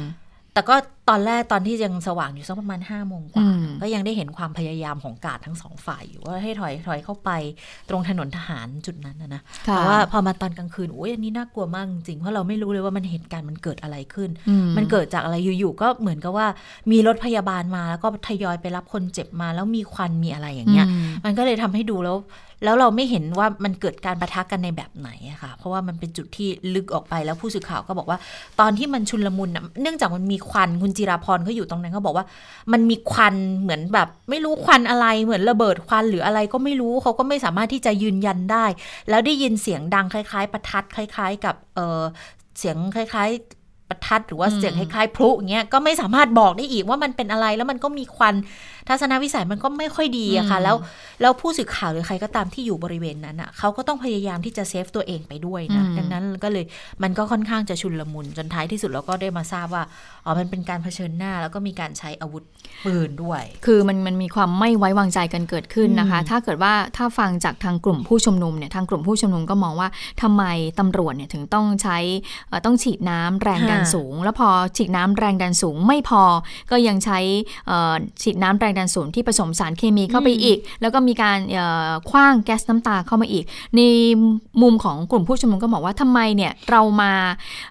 [0.53, 0.75] แต่ก็
[1.09, 7.29] ตอนแรกตอนที่ยังสว่างอยู่สักประมาณห้าโมงกว่าอืมก็ยังได้เห็นความพยายามของกาดทั้งสองฝ่ายอยู่ว่าให้ถอยถอยเข้าไป
[7.89, 16.47] ตรงถนนทหารจุดนั้นนะนะค่ะแต่ว่าพอมาตอนกลางคืนโอ้ยอันนี้น่ากลัวมากจริงๆเพราะเราไม่รู้เลยว่ามันเหตุการณ์มันเกิดอะไรขึ้นอืมันเกิดจากอะไรอยู่ๆก็เหมือนกับว่า
[16.91, 22.17] มีรถพยาบาลมาแล้วก็ทยอยไปรับคนเจ็บมา แล้วมีควันมีอะไรอย่างเงี้ยอืมมันก็เลยทำให้ดูแล้ว
[22.63, 28.17] แล้วเราไม่เห็นว่ามันเกิดการประทะกันในแบบไหนอะค่ะเพราะว่ามันเป็นจุดที่ลึกออกไปแล้วผู้สื่อข่าวก็บอกว่า
[28.59, 32.25] ตอนที่มันชุนลมุนน่ะเนื่องจากมันมีควันคุณจิราพรเขาอยู่ตรงนั้นเขาบอกว่า
[32.71, 38.65] มันมีควันเหมือนแบบ ไม่รู้ควันอะไรเหมือนระเบิดควันหรืออะไรก็ไม่รู้เขาก็ไม่สามารถที่จะยืนยันได้
[39.09, 42.01] แล้วได้ยินเสียงดังคล้าย ๆ ประทัดคล้าย ๆ กับเออ
[42.59, 48.35] เสียงคล้าย ๆประทัดหรือว่าเสียงคล้ายๆพลุอย่างเงี้ยก็ไม่สามารถบอกได้อีกว่ามันเป็นอะไรแล้วมันก็มีควัน
[48.87, 50.75] ทัศนวิสัยมันก็ไม่ค่อยดีอะค่ะ แล้ว
[51.21, 56.65] แล้วผู้สื่อข่าวหรือใครก็ตามที่อยู่บริเวณนั้นอะเขาก็ต้องพยายามที่จะเซฟตัวเองไปด้วยนะอืมดังนั้นก็เลย
[57.03, 59.83] มันก็ค่อนข้างจะชุนลมุนจนท้ายที่สุดเราก็ได้มาทราบว่า
[60.25, 62.43] อ๋อมันเป็นการเผชิญหน้า แล้วก็มีการใช้อาวุธ
[62.85, 69.89] ปืนด้วย คือมันมันมีความไม่ไว้วางใจกันเกิดขึ้นนะคะอืมถ้าเกิดว่าถ้าฟังจากทางกลุ่มผู้ชุมนุมเนี่ยทางกลุ่มผู้ชุมนุมก็มองว่า
[70.21, 70.43] ทำไม
[70.79, 71.97] ตำรวจเนี่ยถึงต้องใช้
[72.47, 76.23] เอ่อต้องฉีดน้ำแรงดันสูง แล้วพอฉีดน้ำแรงดันสูงไม่พอ
[76.71, 77.19] ก็ยังใช้
[77.67, 83.43] เอ่อฉีดน้ำแรงดันสูงที่ผสมสารเคมีเข้าไปอีก แล้วก็มีการเอ่อคว้างแก๊สน้ำตาเข้ามาอีก
[83.75, 83.81] ใน
[84.61, 87.11] มุมของกลุ่มผู้ชุมนุมก็บอกว่าทำไมเนี่ยเรามา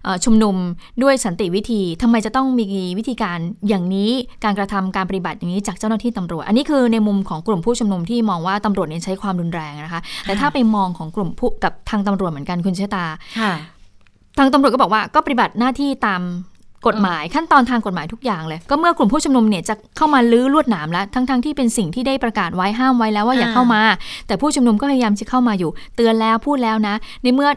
[0.04, 0.56] เอ่อชุมนุม
[1.02, 2.64] ด้วยสันติวิธีทำไมจะต้องมี
[2.98, 3.38] วิธีการ
[3.68, 4.10] อย่างนี้
[4.44, 13.04] การกระทำการปฏิบัติอย่างนี้จากเจ้าหน้าที่ตำรวจ อันนี้คือในมุมของกลุ่มผู้ชุมนุมที่มองว่าตำรวจเนี่ยใช้ความรุนแรงนะคะ แต่ถ้าไปมองของกลุ่มผู้กับทางตำรวจเหมือนกันคุณเชษตา
[13.40, 13.52] ค่ะ
[14.38, 16.22] ทางตำรวจก็บอกว่าก็ปฏิบัติหน้าที่ตาม
[16.86, 23.82] กฎหมายขั้นตอนทางกฎหมายทุกอย่างเลย ก็เมื่อกลุ่มผู้ชุมนุมเนี่ยจะเข้ามาลื้อลวดหนามแล้ว ทั้งๆที่เป็นสิ่งที่ได้ประกาศไว้ห้ามไว้แล้วว่าอย่าอ่าเข้ามา
[24.26, 27.50] แต่ผู้ชุมนุมก็พยายามจะเข้ามาอยู่ เตือนแล้วพูดแล้วนะ ในเมื่อ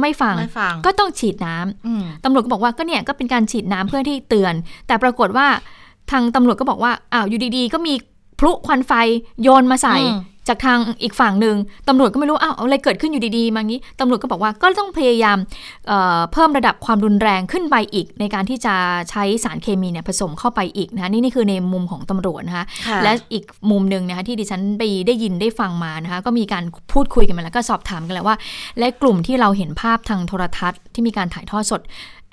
[0.00, 4.54] ไม่ฟังไม่ฟังก็ต้องฉีดน้ำอืมตำรวจก็บอกว่าก็เนี่ยก็เป็นการฉีดน้ำเพื่อที่เตือน
[4.86, 5.46] แต่ปรากฏว่า
[6.10, 7.94] ทางตำรวจก็บอกว่าอ้าวอยู่ดีๆ ก็มี
[8.40, 8.92] พลุควันไฟ
[9.42, 10.18] โยนมาใส่อืม
[10.48, 11.56] จากทางอีกฝั่งหนึ่ง
[11.88, 15.38] ตำรวจก็ไม่รู้อ้าวอะไรเกิดขึ้นอยู่ดีๆมางี้ตำรวจก็บอกว่าก็ต้องพยายาม
[15.88, 18.74] เอ่อเพิ่มระดับความรุนแรงขึ้นไปอีก ในการที่จะ
[19.10, 28.36] ใช้สารเคมีเนี่ยผสมเข้าไปอีกนะคะนี่นี่คือในมุมของตำรวจนะคะค่ะและอีกมุมหนึ่งนะคะที่ดิฉันไปได้ยินได้ฟังมานะคะก็มีการพูดคุยกันมาแล้วก็สอบถามกันแล้วว่า
[28.78, 31.82] และกลุ่มที่เราเห็นภาพทางโทรทัศน์ที่มีการถ่ายทอดสด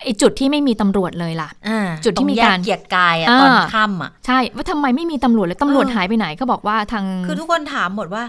[0.04, 8.26] ไอจุดที่ไม่มีตำรวจเลยล่ะอ่าจุดที่มีการตงแยเกียรติกายอะอ่าตอนค่ำอะใช่ ว่าทำไมไม่มีตำรวจเลยตำรวจเออหายไปไหนก็บอกว่าทาง คือทุกคนถามหมดว่า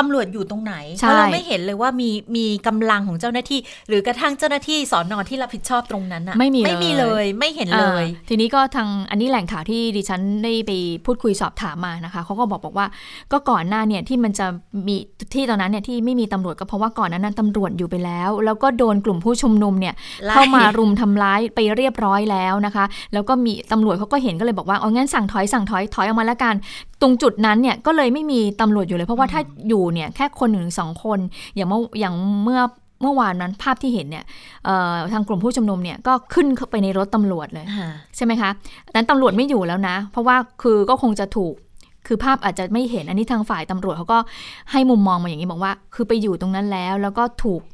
[0.00, 10.70] ตำรวจอยู่ตรงไหนใช่เพราะเราไม่เห็นเลยว่ามีมีกำลังของเจ้าหน้าที่ หรือกระทั่งเจ้าหน้าที่สอนอที่รับผิดชอบตรงนั้นอะไม่มีไม่มีเลยไม่เห็นเลยอ่าทีนี้ก็ทางอันนี้แหล่งข่าวที่ดิฉันได้ไป
[11.06, 12.86] พูดคุยสอบถามมานะคะเขาก็บอกบอกว่า
[13.32, 14.46] ก็ก่อนหน้าเนี่ยที่มันจะ
[14.88, 14.96] มี
[15.34, 19.94] ที่ตอนนั้นเนี่ยที่ไม่มีตำรวจก็เพราะว่าก่อนนั้นนะตำรวจอยู่ไปแล้ว แล้วก็โดนกลุ่มผู้ชุมนุมเนี่ย
[20.26, 26.54] ไล่เข้ามารุมทำร้ายไปเรียบร้อยแล้วนะคะ แล้วก็มีตำรวจเขาก็เห็นก็เลยบอกว่าเอางั้นสั่งถอยสั่งถอยถอยออกมาแล้วกัน
[27.02, 31.18] ตรงจุดนั้นเนี่ยก็เลยไม่มีตำรวจอยู่เลย เพราะว่าถ้าอยู่เนี่ยแค่คนหนึ่งถึงสองคน
[31.56, 32.14] อย่างเมื่ออย่าง
[32.44, 32.60] เมื่อ
[33.02, 34.24] เมื่อวานนั้นภาพที่เห็นเนี่ย
[34.64, 38.50] เอ่อทางกลุ่มผู้ชุมนุมเนี่ยก็ขึ้นเข้าไปในรถตำรวจเลยอ่าใช่ไหมคะ
[38.94, 41.54] นั้นตำรวจไม่อยู่แล้วนะ เพราะว่าคือก็คงจะถูก
[42.06, 44.18] คือภาพอาจจะไม่เห็นอันนี้ทางฝ่ายตำรวจเขาก็
[44.72, 47.73] ให้มุมมองมาอย่างนี้บอกว่า คือไปอยู่ตรงนั้นแล้ว แล้วก็ถูกเอ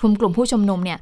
[0.00, 0.98] กลุ่มกลุ่มผู้ชุมนุมเนี่ย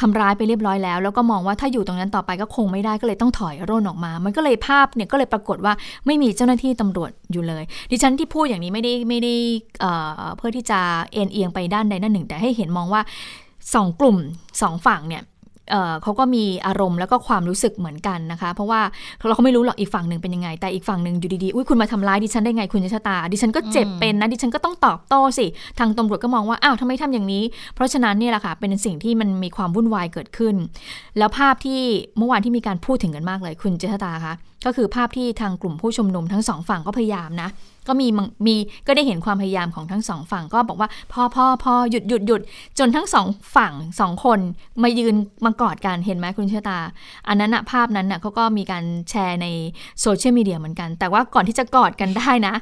[0.00, 5.72] ทำร้ายไปเรียบร้อยแล้ว แล้วก็มองว่าถ้าอยู่ตรงนั้นต่อไปก็คงไม่ได้ก็เลยต้องถอยร่นออกมา มันก็เลยภาพเนี่ยก็เลยปรากฏว่า
[6.06, 9.34] ไม่มีเจ้าหน้าที่ตำรวจอยู่เลย ดิฉันที่พูดอย่างนี้ไม่ได้ไม่ได้
[9.80, 10.80] เอ่อเพื่อที่จะ
[11.12, 13.02] เอ็นเอียงไปด้านใดด้านหนึ่ง แต่ให้เห็นมองว่า
[13.74, 14.16] สองกลุ่ม
[14.62, 15.22] สองฝั่งเนี่ย
[15.70, 18.80] เเขาก็มีอารมณ์แล้วก็ความรู้สึกเหมือนกันนะคะ เพราะว่า
[19.28, 25.46] เราก็ไม่รู้หรอกอีกฝั่งหนึ่งเป็นยังไง แต่อีกฝั่งหนึ่งอยู่ดีๆอุ้ยคุณมาทำร้ายดิฉันได้ไงคุณชะตา ดิฉันก็เจ็บเป็นนะดิฉันก็ต้องตอบโต้สิ
[25.78, 27.44] ทางตำรวจก็มองว่าอ้าวทำไมทำอย่างนี้
[27.74, 30.54] เพราะฉะนั้นเนี่ยแหละค่ะเป็นสิ่งที่มันมีความวุ่นวายเกิดขึ้น
[31.18, 31.80] แล้วภาพที่
[32.18, 34.34] เมื่อวานที่มีการพูดถึงกันมากเลยคุณเจษตาคะ
[34.66, 37.48] ก็คือภาพที่ทางกลุ่มผู้ชุมนุมทั้งสองฝั่งก็พยายามนะ
[37.88, 38.06] ก็มี
[38.46, 38.56] มี
[38.86, 42.40] ก็ได้เห็นความพยายามของทั้งสองฝั่งก็บอกว่าพอพอพอหยุดหยุดหยุด
[42.78, 44.40] จนทั้งสองฝั่งสองคน
[44.82, 46.78] มายืนมากอดกันเห็นไหมคุณเชตา
[47.28, 49.46] อันนั้นนะภาพนั้นอะเขาก็มีการแชร์ใน
[50.00, 52.54] โซเชียลมีเดียเหมือนกัน แต่ว่าก่อนที่จะกอดกันได้นะ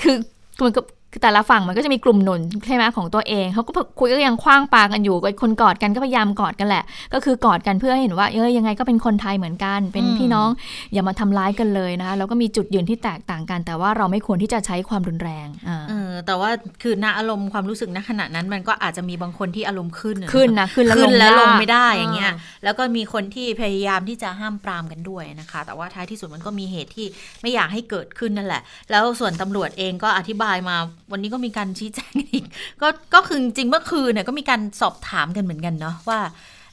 [0.00, 0.16] คือ
[0.64, 0.80] มันก็
[1.12, 6.84] คือแต่ละฝั่งมันก็จะมีกลุ่มหนุนใช่ไหมของตัวเองเขาก็คุยก็ยังคว้างปากันอยู่คนกอดกันก็พยายามกอดกันแหละ
[7.14, 10.48] ก็คือกอดกันเพื่อให้เห็นว่าเอ้ยยังไงก็เป็นคนไทยเหมือนกัน เป็นอืมพี่น้อง
[10.92, 16.50] อย่ามาทำร้ายกันเลยนะคะแล้วก็มีจุดยืนที่แตกต่างกัน แต่ว่าเราไม่ควรที่จะใช้ความรุนแรงอ่าเออแต่ว่า
[16.82, 27.06] คือณอารมณ์ความรู้สึกณขณะนั้นมันก็อาจจะมีบางคนที่อารมณ์ขึ้นอะขึ้นนะขึ้นแล้วขึ้นแล้วลลงงไม่ได้ยากอย่างเงี้ยอ่าแล้วก็มีคนที่พยายามที่จะห้ามปรามกันด้วยนะคะ แต่ว่าท้ายที่สุดมันก็มีเหตุที่
[27.42, 30.76] ไม่อยากให้เกิดขึ้นนั่นแหละ แล้วส่วนตำรวจเองก็อธิบายมา
[31.12, 32.44] วันนี้ก็มีการชี้แจงอีก
[32.82, 36.20] ก็ก็คือจริงเมื่อคืนเนี่ยก็มีการสอบถามกันเหมือนกันเนาะว่า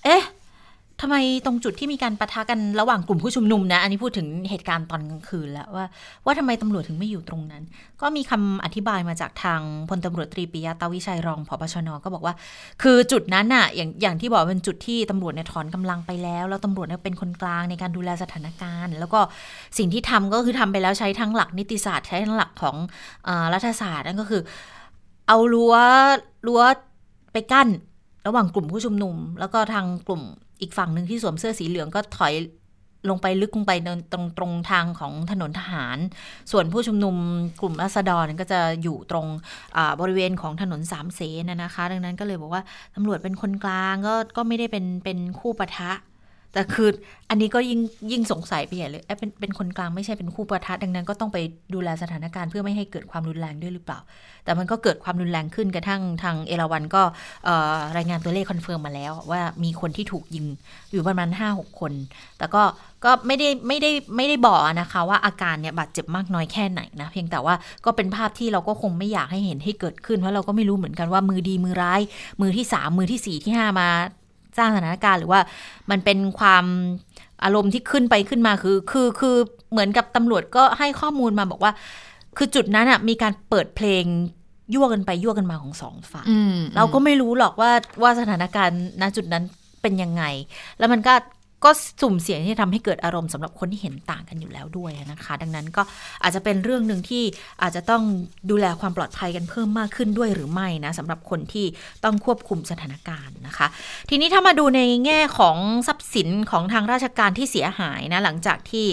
[0.04, 0.24] เอ๊ะ
[1.02, 5.86] ทำไมตรงจุดที่มีการประทะกันระหว่างกลุ่มผู้ชุมนุมนะ อันนี้พูดถึงเหตุการณ์ตอนกลางคืนแล้วว่า
[6.26, 7.64] ว่าทำไมตำรวจถึงไม่อยู่ตรงนั้น
[8.02, 12.34] ก็มีคำอธิบายมาจากทางพลตำรวจตรีปิยะตาวิชัยรองพบชนก็บอกว่า
[12.82, 19.20] คือจุดนั้นน่ะอย่างอย่างที่บอกเป็นจุดที่ตำรวจเนี่ยถอนกำลังไปแล้ว แล้วตำรวจเนี่ยเป็นคนกลางในการดูแลสถานการณ์ แล้วก็
[19.78, 22.76] สิ่งที่ทำก็คือทำไปแล้วใช้ทั้งหลักนิติศาสตร์ใช้ทั้งหลักของ
[23.28, 24.42] อรัฐศาสตร์นั่นก็คือ
[25.28, 25.76] เอารั้ว
[26.48, 26.62] รั้ว
[27.34, 27.68] ไปกั้น
[28.28, 30.24] ระหว่างกลุ่มผู้ชุมนุม แล้วก็ทางกลุ่ม
[30.62, 32.34] อีกฝั่งหนึ่งที่สวมเสื้อสีเหลืองก็ถอย
[33.10, 33.72] ลงไปลึกลงไป
[34.14, 35.98] ตรงตรงทางของถนนทหาร
[36.52, 37.16] ส่วนผู้ชุมนุม
[37.62, 39.28] กลุ่มรัษฎรก็จะอยู่ตรง
[40.02, 42.64] บริเวณของถนนสามเสนนะคะ ดังนั้นก็เลยบอกว่า
[42.96, 45.92] ตำรวจเป็นคนกลางก็ก็ไม่ได้เป็นเป็นคู่ปะทะ
[46.58, 46.90] แต่คือ
[47.30, 47.82] อันนี้ก็ยิ่ง
[48.12, 51.38] ยิ่งสงสัยไปใหญ่เลยเป็นเป็นคนกลางไม่ใช่เป็นคู่ประทัดดังนั้นก็ต้องไป
[51.74, 54.00] ดูแลสถานการณ์เพื่อไม่ให้เกิดความรุนแรงด้วยหรือเปล่า
[54.44, 57.02] แต่มันก็เกิดความรุนแรงขึ้นกระทั่งทางเอราวัณก็
[57.98, 60.46] รายงานตัวเลข confirm มาแล้ว ว่ามีคนที่ถูกยิง
[60.92, 61.94] อยู่ประมาณห้าหกคน
[62.38, 62.64] แต่ก็
[63.06, 67.56] ก็ไม่ได้ไม่ได้ไม่ได้บอกนะคะว่าอาการเนี่ยบาดเจ็บมากน้อยแค่ไหนนะเพียงแต่ว่า
[67.86, 72.02] ก็เป็นภาพที่เราก็คงไม่อยากให้เห็นให้เกิดขึ้นเพราะเราก็ไม่รู้เหมือนกันว่ามือดีมือร้าย
[72.42, 73.90] มือที่ 3 มือที่ 4 ที่ 5 มา
[74.58, 75.42] สร้างสถานการณ์หรือว่า
[75.92, 76.66] มันเป็นความ
[77.44, 79.36] อารมณ์ที่ขึ้นไปขึ้นมาคือ คือคือ
[79.72, 81.72] เหมือนกับตำรวจก็ให้ข้อมูลมาบอกว่า
[82.38, 84.04] คือจุดนั้นอะมีการเปิดเพลง
[84.74, 86.28] ยั่วกันไปยั่วกันมาของสองฝ่าย
[86.76, 89.44] เราก็ไม่รู้หรอกว่าว่าสถานการณ์ณจุดนั้น
[89.82, 90.24] เป็นยังไง
[90.80, 91.14] แล้วมันก็
[91.68, 95.82] ก็สุ่มเสี่ยงที่จะทำให้เกิดอารมณ์สำหรับคนที่เห็นต่างกันอยู่แล้วด้วยนะคะ ดังนั้นก็
[96.24, 97.24] อาจจะเป็นเรื่องหนึ่งที่
[97.62, 98.04] อาจจะต้อง
[98.50, 101.66] ดูแลความปลอดภัยกันเพิ่มมากขึ้นด้วยหรือไม่นะสำหรับคนที่
[102.04, 103.68] ต้องควบคุมสถานการณ์นะคะ
[104.10, 105.58] ทีนี้ถ้ามาดูในแง่ของ
[105.88, 108.86] ทรัพย์สินของทางราชการที่เสียหายนะหลังจากที่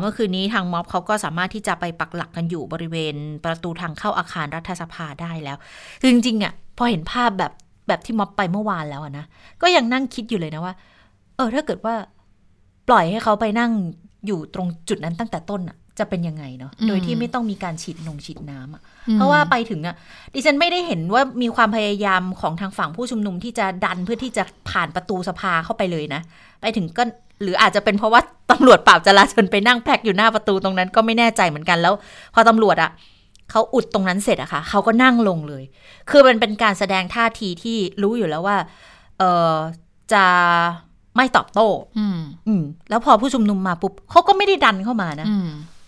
[0.00, 5.56] เมื่อคืนนี้ทางม็อบเขาก็สามารถที่จะไปปักหลักกันอยู่บริเวณประตูทางเข้าอาคารรัฐสภาได้แล้ว
[6.00, 7.52] คือจริงๆอะพอเห็นภาพแบบ
[7.88, 9.26] แบบที่ม็อบไปเมื่อวานแล้วนะ
[9.62, 10.74] ก็ยังนั่งคิดอยู่เลยนะว่า
[11.42, 11.94] ออถ้าเกิดว่า
[12.88, 13.70] ปล่อยให้เขาไปนั่ง
[14.26, 18.82] อยู่ตรงจุดนั้นตั้งแต่ต้นอะจะเป็นยังไงเนาะ โดยที่ไม่ต้องมีการฉีดนงฉีดน้ำอะ
[19.14, 19.94] เพราะว่าไปถึงอะ
[20.34, 26.20] ดิฉันไม่ได้เห็นว่ามีความพยายามของทางฝั่งผู้ชุมนุมที่จะดันเพื่อที่จะผ่านประตูสภาเข้าไปเลยนะ
[26.60, 27.02] ไปถึงก็
[27.42, 28.20] หรืออาจจะเป็นเพราะว่า
[28.50, 31.94] ตำรวจปราบจราจรไปนั่งแพ็กอยู่หน้าประตูตรงนั้นก็ไม่แน่ใจเหมือนกันแล้ว
[32.34, 32.90] พอตำรวจอะ
[33.50, 35.64] เขาอุดตรงนั้นเสร็จอะค่ะเขาก็นั่งลงเลย
[36.10, 38.56] คือมันเป็นการแสดงท่าทีที่รู้อยู่แล้วว่า
[39.18, 39.22] เอ
[39.52, 39.56] อ
[40.12, 40.24] จะ
[41.16, 45.26] ไม่ตอบโต้อืมอืมแล้วพอผู้ชุมนุมมาปุ๊บเขาก็ไม่ได้ดันเข้ามานะ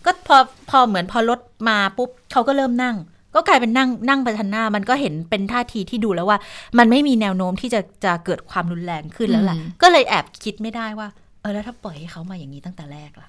[0.04, 0.36] ก็พอ
[0.70, 2.96] พอเหมือนพอรถมาปุ๊บเขาก็เริ่มนั่ง
[3.34, 6.38] ก็กลายเป็นนั่งนั่งไปทันหน้า มันก็เห็นเป็นท่าทีที่ดูแล้วว่า
[6.78, 11.08] มันไม่มีแนวโน้มที่จะจะเกิดความรุนแรงขึ้นแล้วแหละก็เลยแอบคิดไม่ได้ว่า
[11.40, 13.28] เออแล้วถ้าปล่อยให้เขามาอย่างนี้ตั้งแต่แรกล่ะ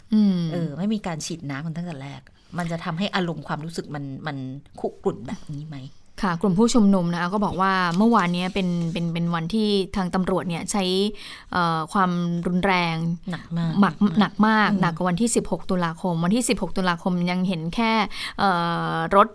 [0.51, 2.21] เออ ไม่มีการฉีดน้ำมันตั้งแต่แรก
[2.57, 4.37] มันจะทำให้อารมณ์ความรู้สึกมันมัน
[4.79, 5.77] คุกรุ่นแบบนี้ไหม
[6.22, 10.84] ค่ะกลุ่มผู้ชุมนุมนะคะก็บอกว่าเมื่อวานนี้เป็นเป็นเป็นวันที่ทางตำรวจเนี่ยใช้
[11.93, 12.11] ความ
[12.47, 12.95] รุนแรง
[13.32, 17.91] หนักมากหนักหนักมากหนักกว่าวันที่ 16 ตุลาคม วันที่ 16 ตุลาคมยังเห็นแค่
[19.16, 19.28] รถ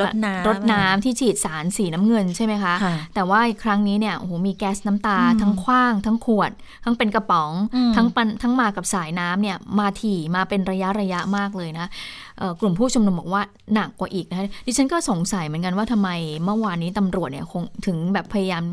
[0.00, 2.74] รถน้ำรถน้ำที่ฉีดสารสีน้ำเงินใช่ไหมคะ
[3.14, 6.50] แต่ว่าครั้งนี้เนี่ยโอ้โหมีแก๊สน้ำตาทั้งคว้าง ทั้งขวด
[6.84, 7.52] ทั้งเป็นกระป๋อง
[7.96, 11.86] ทั้งปันทั้งมากับสายน้ำเนี่ยมาถี่มาเป็นระยะระยะมากเลยนะ
[12.60, 13.42] กลุ่มผู้ชุมนุมบอกว่า
[13.74, 16.10] หนักกว่าอีกนะคะดิฉันก็สงสัยเหมือนกันว่าทำไม
[16.44, 18.64] เมื่อวานนี้ตำรวจเนี่ยคงถึงแบบพยายาม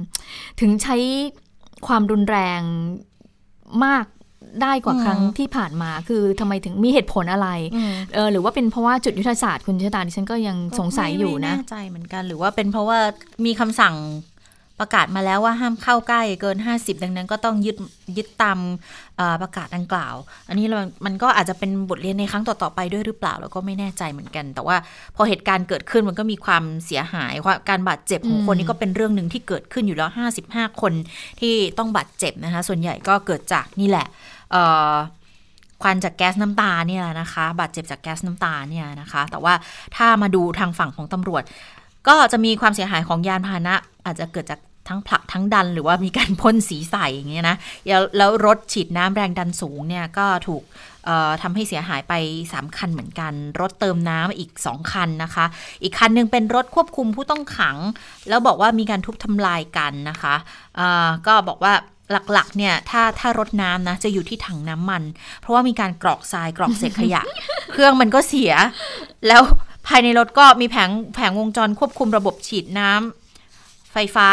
[0.61, 0.95] ถึงใช้
[1.87, 2.61] ความรุนแรง
[3.85, 4.05] มาก
[4.61, 7.49] ได้กว่าครั้งที่ผ่านมา คือทำไมถึงมีเหตุผลอะไร
[8.13, 12.99] เออหรือว่าเป็นเพราะว่าจุดยุทธศาสตร์คุณชะตาดิฉันก็ยังสงสัยอยู่นะไม่แน่ใจเหมือนกัน หรือว่าเป็นเพราะว่า
[13.45, 13.95] มีคำสั่ง
[14.83, 17.77] ประกาศมาแล้วว่าห้ามเข้าใกล้เกิน 50 ดังนั้นก็ต้องยึด
[18.17, 18.59] ยึดตาม
[19.41, 20.15] ประกาศดังกล่าว
[20.47, 20.65] อันนี้
[21.05, 24.77] มันก็อาจจะเป็นบทเรียนในครั้งต่อ ๆ ไปด้วยหรือเปล่า แล้วก็ไม่แน่ใจเหมือนกัน แต่ว่า
[25.15, 27.33] พอเหตุการณ์เกิดขึ้นมันก็มีความเสียหาย
[27.69, 30.09] การบาดเจ็บของคนนี้ก็เป็นเรื่องหนึ่งที่เกิดขึ้นอยู่แล้ว
[30.45, 30.93] 55 คน
[31.39, 34.07] ที่ต้องบาดเจ็บนะคะ ส่วนใหญ่ก็เกิดจากนี่แหละ
[35.81, 39.53] ควันจากแก๊สน้ำตาเนี่ยนะคะ บาดเจ็บจากแก๊สน้ำตาเนี่ยนะคะ แต่ว่า
[39.95, 41.43] ถ้ามาดูทางฝั่งของตำรวจ
[42.07, 43.75] ก็จะมีความเสียหายของยานพาหนะ
[44.05, 47.57] อาจจะเกิดจากทั้งผลักทั้งดันหรือว่ามีการพ่นสีใสอย่างเงี้ยนะ
[48.17, 50.63] แล้วรถฉีดน้ำแรงดันสูงเนี่ยก็ถูก
[51.41, 52.13] ทำให้เสียหายไป
[52.45, 55.45] 3 คันเหมือนกัน รถเติมน้ำอีก 2 คันนะคะ
[55.83, 57.77] อีกคันนึงเป็นรถควบคุมผู้ต้องขัง
[58.29, 60.35] แล้วบอกว่ามีการทุบทำลายกันนะคะ
[61.27, 61.73] ก็บอกว่า
[62.33, 65.03] หลักๆ เนี่ย ถ้าถ้ารถน้ำนะ จะอยู่ที่ถังน้ำมัน
[65.39, 67.21] เพราะว่ามีการกรอกทรายกรอกเศษขยะ
[67.71, 68.53] เครื่องมันก็เสีย
[69.27, 69.41] แล้ว
[69.87, 73.18] ภายในรถก็มีแผงแผงวงจรควบคุมระบบฉีดน้ำ
[73.93, 74.27] ไฟฟ้า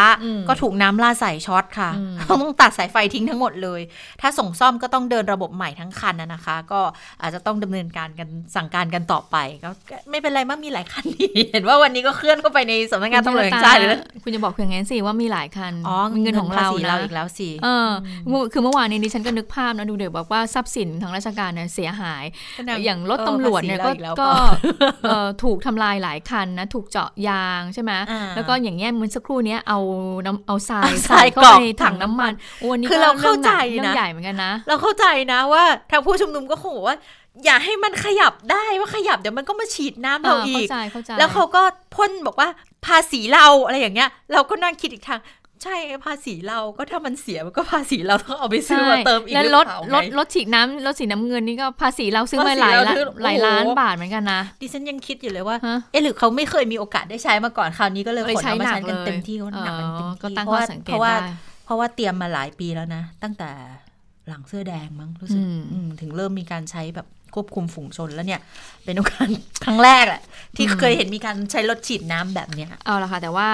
[0.47, 1.89] ก็ถูกน้ำลาดใส่ช็อตค่ะ
[2.31, 3.81] ต้องตัดสายไฟทิ้งทั้งหมดเลย
[4.21, 6.81] ถ้าส่งซ่อมก็ต้องเดินระบบใหม่ทั้งคันนะคะ ก็
[7.21, 9.69] อาจจะต้องดำเนินการกันสั่งการกันต่อไป ก็
[10.11, 17.89] ไม่เป็นไรมากมีหลายคันดีเห็นว่าวันนี้ก็เคลื่อนเข้าไปในสำนักงานตำรวจแห่งชาติเลยคุณจะบอกเพียงงั้นสิว่ามีหลายคันอ๋อเงินของเราเราอีกแล้วสิเออ
[18.51, 22.23] คือเมื่อวานนี้ดิฉันก็นึกภาพนะดูเดี๋ยวบอกว่าทรัพย์สินทางราชการเนี่ยเสียหาย
[22.85, 23.79] อย่างรถตำรวจเนี่ย
[24.19, 24.29] ก็
[25.43, 27.91] ถูกทำลายหลายคันนะถูกเจาะยางใช่ไหม
[28.35, 29.79] แล้วก็อย่างเงี้ยเมื่อสักครู่นี้เอา
[30.25, 31.53] น้ำเอาทรายใส่เข้าไป
[31.83, 32.31] ถังน้ำมัน
[32.69, 33.51] วันนี้คือเราเข้าใจ
[33.85, 36.97] นะใหญ่เหมือนกันนะ เราเข้าใจนะว่าทางผู้ชุมนุมก็คงบอกว่า
[37.45, 40.67] อย่าให้มันขยับได้ว่าขยับเดี๋ยวมันก็มาฉีดน้ำเราอีก
[41.17, 41.61] แล้วเขาก็
[41.95, 42.49] พ่นบอกว่า
[42.85, 45.19] ภาษีเราอะไรอย่างเงี้ย เราก็นั่งคิดอีกทาง
[45.63, 52.75] ใช่ภาษีเราก็ถ้ามันเสียมันก็ภาษีเราต้องเอาไปซื้อมาเติมอีกแล้วรถรถรถฉีดน้ำรถสีน้ำเงินนี่ก็ภาษีเราซื้อมาหลาย
[53.23, 61.13] หลายล้านบาทเหมือนกันนะดิฉันยังคิดอยู่เลยว่า เออหรือเขาไม่เคยมีโอกาสได้ใช้มาก่อนคราวนี้ก็เลยขนเอามาใช้กันเต็มที่ก็หนักมันเต็มที่เพราะว่าเพราะว่า
[61.65, 63.49] เพราะว่าเตรียมมาหลายปีแล้วนะ ตั้งแต่
[64.29, 65.43] หลังเสื้อแดงมั้งรู้สึก
[66.01, 67.07] ถึงเริ่มมีการใช้แบบ
[67.37, 68.41] ควบคุมฝูงชนแล้วเนี่ย
[68.85, 69.27] เป็นโอกาส
[69.65, 70.21] ครั้งแรกแหละ
[70.57, 73.49] ที่เคยเห็นมีการใช้รถฉีดน้ำแบบเนี้ยเอาละค่ะแต่ว่า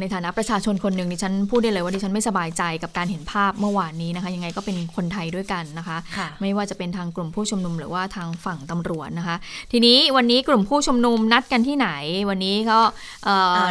[0.00, 9.36] ในฐานะประชาชนคนหนึ่งดิฉันพูดได้เลยว่าดิฉันไม่สบายใจกับการเห็นภาพเมื่อวานนี้นะคะ ยังไงก็เป็นคนไทยด้วยกันนะคะคะไม่ว่าจะเป็นทางกลุ่มผู้ชุมนุมหรือว่าทางฝั่งตำรวจนะคะ
[9.72, 11.88] ทีนี้วันนี้กลุ่มผู้ชุมนุมนัดกันที่ไหน
[12.30, 12.78] วันนี้ก็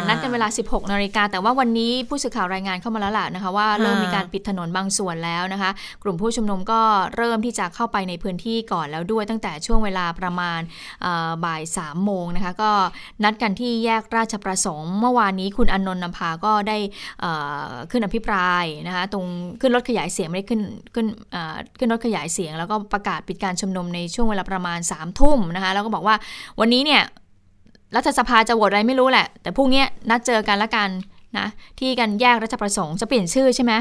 [0.08, 5.70] นัดกันเวลา 16นาฬิกาแต่ว่าวันนี้ผู้สื่อข่าวรายงานเข้ามาแล้วล่ะนะคะว่าเริ่มมีการปิดถนนบางส่วนแล้วนะคะ
[6.02, 6.80] กลุ่มผู้ชุมนุมก็
[7.16, 10.60] เริ่มที่จะเข้าไปในพื้นที่ก่อนแล้วด้วยตั้งแต่ช่วงเวลาประมาณ
[11.44, 12.70] บ่ายสามโมงนะคะก็
[13.24, 16.76] นัดกันที่แยกราชประสงค์เมื่อวานนี้คุณอนนท์นภาก็ได้
[17.90, 19.24] ขึ้นอภิปรายนะคะตรง
[19.60, 20.60] ขึ้นรถขยายเสียงไม่ได้ขึ้น
[20.94, 21.06] ขึ้น
[21.78, 26.16] ขึ้นรถขยายเสียง แล้วก็ประกาศปิดการชุมนุมในช่วงเวลาประมาณ3ามทุ่มนะคะแล้วก็บอกว่า
[26.60, 27.02] วันนี้เนี่ย
[27.96, 30.88] รัฐสภาจะโหวตอะไรไม่รู้แหละ แต่พรุ่งนี้นัดเจอกันละกัน
[31.38, 31.46] นะ
[31.78, 33.72] ที่กันแยกราชประสงค์จะเปลี่ยนชื่อใช่ไหม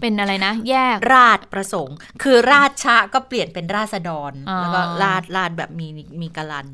[0.00, 5.86] เป็นอะไรนะ แยกราชประสงค์ คือราชะก็เปลี่ยนเป็นราษฎรแล้วก็ราชราชแบบมี
[6.20, 6.66] มีกลัน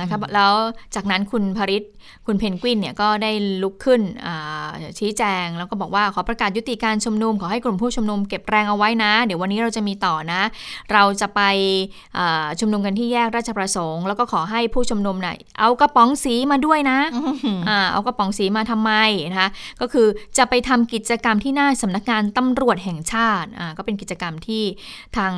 [0.00, 0.52] นะครับแล้ว
[0.94, 1.84] จากนั้นคุณภริษ
[2.26, 3.30] คุณเพนกวินเนี่ยก็ได้
[3.62, 4.00] ลุกขึ้น
[4.98, 10.40] ชี้แจง แล้วก็บอกว่าขอประกาศยุติการชุมนุมขอให้กลุ่มผู้ชุมนุมเก็บแรงเอาไว้นะ เดี๋ยววันนี้เราจะมีต่อนะ
[10.92, 11.40] เราจะไป
[12.60, 16.98] ชุมนุมกันที่แยกราชประสงค์ แล้วก็ขอให้ผู้ชุมนุมเนี่ยเอากระป๋องสีมาด้วยนะ
[17.92, 18.92] เอากระป๋องสีมาทำไม
[19.30, 19.48] นะคะ
[19.80, 20.06] ก็คือ
[20.38, 24.62] จะไปทำกิจกรรมที่หน้าสำนักงานตำรวจแห่งชาติอ่าก็เป็นกิจกรรมที่
[25.16, 25.32] ทาง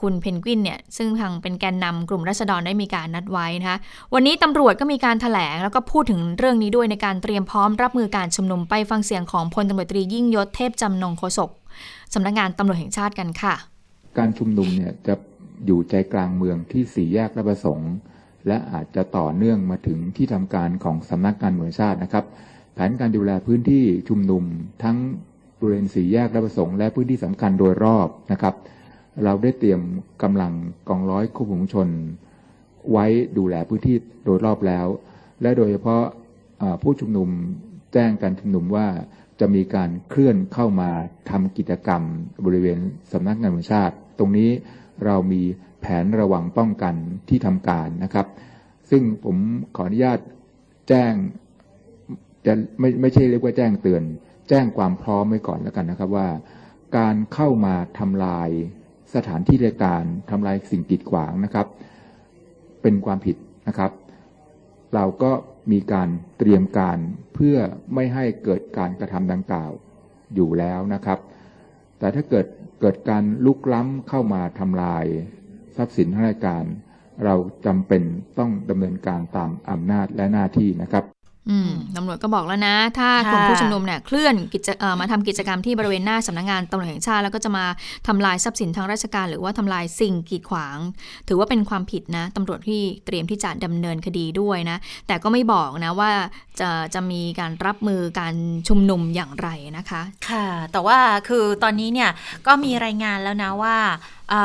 [0.00, 3.78] คุณเพนกวินเนี่ยซึ่งทางเป็นแกนนำกลุ่มรัษฎรได้มีการนัดไว้นะคะ
[4.14, 11.50] วันนี้ตำรวจก็มีการถแถลงแล้วก็พูดถึงเรื่องนี้ด้วยในการเตรียมพร้อมรับมือการชุมนุมไปฟังเสียงของพลตำรวจตรียิ่งยศเทพจำนงโฆษก
[12.14, 13.54] สำนักงานตำรวจแห่งชาติกันค่ะ
[14.18, 15.14] การชุมนุมเนี่ยจะ
[15.66, 17.92] อยู่ใจกลางเมืองที่สี่แยกระประสงค์
[18.46, 22.24] และอาจจะต่อเนื่องมาถึงที่ทำการของสำนักงานเมืองชาตินะครับ
[22.76, 24.44] แผนการดูแลพื้นที่ชุมนุม
[24.82, 24.96] ทั้ง
[25.58, 28.54] บริเวณสี่แยกและประสงค์และพื้นที่สำคัญโดยรอบนะครับ
[29.24, 29.80] เราได้เตรียม
[30.22, 30.52] กำลัง
[30.88, 31.88] กองร้อยควบคุมชน
[32.92, 33.06] ไว้
[33.38, 34.86] ดูแลพื้นที่โดยรอบแล้ว
[35.42, 36.04] และโดยเฉพาะ
[36.82, 37.28] ผู้ชุมนุม
[37.92, 38.86] แจ้งการชุมนุมว่า
[39.40, 40.90] จะมีการเคลื่อนเข้ามา
[41.30, 42.02] ทำกิจกรรม
[42.44, 42.78] บริเวณ
[43.12, 44.50] สำนักงานมชาติ ตรงนี้
[45.04, 45.42] เรามี
[45.80, 46.94] แผนระวังป้องกัน
[47.28, 48.26] ที่ทำการนะครับ
[48.90, 49.36] ซึ่งผม
[49.76, 50.18] ขออนุญาต
[50.88, 51.12] แจ้ง
[52.46, 54.02] จะไม่ไม่ใช่เรียกว่าแจ้งเตือน
[54.48, 56.28] แจ้งความพร้อมไว้ก่อนแล้วกันนะครับว่า
[56.98, 58.50] การเข้ามาทำลาย
[59.14, 61.66] สถานที่ราชการทำลายสิ่งกีดขวางนะครับ
[62.82, 63.36] เป็นความผิด
[63.68, 63.90] นะครับ
[64.94, 65.32] เราก็
[65.72, 66.98] มีการเตรียมการ
[67.34, 67.56] เพื่อ
[67.94, 69.70] ไม่ให้เกิดการกระทำดังกล่าว
[70.34, 71.18] อยู่แล้วนะครับ
[71.98, 72.46] แต่ถ้าเกิด
[72.80, 75.04] เกิดการลุกล้ำเข้ามาทำลาย
[75.76, 76.64] ทรัพย์สินทางราชการ
[77.24, 77.34] เรา
[77.66, 78.02] จำเป็น
[78.38, 81.15] ต้องดำเนินการตามอำนาจและหน้าที่นะครับ
[81.96, 84.68] ตำรวจก็บอกแล้วนะ ถ้ากลุ่มผู้ชุมนุมเนี่ยเคลื่อนกิจ
[85.00, 87.64] มาทำกิจกรรมที่บริเวณหน้าสำนักงงานตำรวจแห่งชาติ แล้วก็จะมา
[88.06, 90.78] ทำลายทรัพย์สินทางราชการ หรือว่าทำลายสิ่งกีดขวาง
[91.28, 96.10] ถือว่าเป็นความผิดนะตำรวจที่เตรียมที่จะดำเนินคดีด้วยนะ แต่ก็ไม่บอกนะว่า
[96.60, 98.34] จะจะมีการรับมือการ
[98.68, 102.10] ชุมนุมอย่างไรนะคะ ค่ะ แต่ว่าคือตอนนี้เนี่ย
[102.46, 103.76] ก็มีรายงานแล้วนะว่า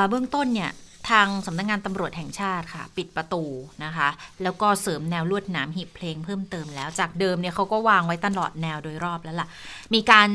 [0.09, 0.71] เบื้องต้นเนี่ย
[1.11, 3.43] ทางสำนักงานตำรวจแห่งชาติค่ะ ปิดประตู
[3.83, 4.09] นะคะ
[4.43, 9.47] แล้วก็เสริมแนวลวดหนามหีบเพลงเพิ่มเติมแล้วจากเดิมเนี่ยเขาก็วางไว้ตลอดแนวโดยรอบแล้วล่ะ
[9.93, 10.29] มีการ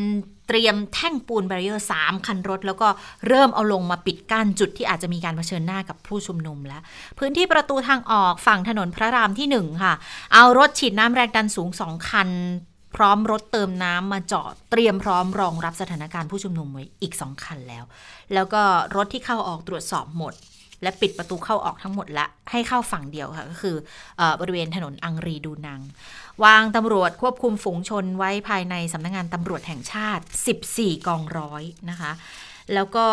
[0.48, 2.88] เตรียมแท่งปูน barrier สามคันรถ แล้วก็
[3.28, 6.82] เริ่มเอาลงมาปิดกั้นจุดที่อาจจะมีการเผชิญหน้ากับผู้ชุมนุมแล้ว
[7.18, 9.94] พื้นที่ประตูทางออกฝั่งถนนพระรามที่1ค่ะ
[10.34, 12.30] เอารถฉีดน้ำแรงดันสูง2คัน
[12.96, 17.84] พร้อมรถเติมน้ำมาจอดเตรียมพร้อมรองรับสถานการณ์ผู้ชุมนุมไว้อีก 2 คันแล้ว
[18.34, 18.62] แล้วก็
[18.96, 20.34] รถที่เข้าออกตรวจสอบหมด
[20.82, 23.76] และปิดประตูเข้าออกทั้งหมดละ ให้เข้าฝั่งเดียวค่ะ ก็คือ
[24.20, 25.80] อบริเวณถนนอังรีดูนัง
[26.44, 30.24] วางตำรวจควบคุมฝูงชนไว้ภายในสำนักงงานตำรวจแห่งชาติ
[30.64, 32.12] 14 กองร้อยนะคะ
[32.74, 33.06] แล้วก็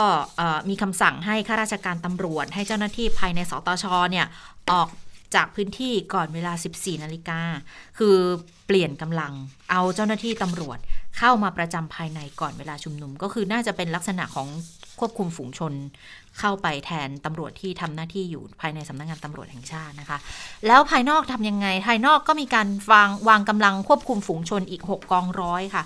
[0.70, 4.26] มีคำสั่งให้ข้าราชการตำรวจ ให้เจ้าหน้าที่ภายในสตชเนี่ย
[4.72, 4.90] ออก
[5.36, 7.40] จากพื้นที่ก่อนเวลา 14 นาฬิกา
[8.00, 8.18] คือ
[8.68, 9.34] เปลี่ยนกำลัง
[9.72, 10.80] เอาเจ้าหน้าที่ตำรวจ
[11.18, 14.48] เข้ามาประจำภายในก่อนเวลาชุมนุม ก็คือน่าจะเป็นลักษณะของ
[15.04, 15.74] ควบคุมฝูงชน
[16.40, 20.18] เข้าไปแทนตำรวจที่ทำหน้าที่อยู่ภายในสำนักงงานตำรวจแห่งชาตินะคะ
[20.68, 25.84] แล้วภายนอกทำยังไง ภายนอกก็มีการวางวางกำลังควบคุมฝูงชนอีก 6 กองร้อยค่ะ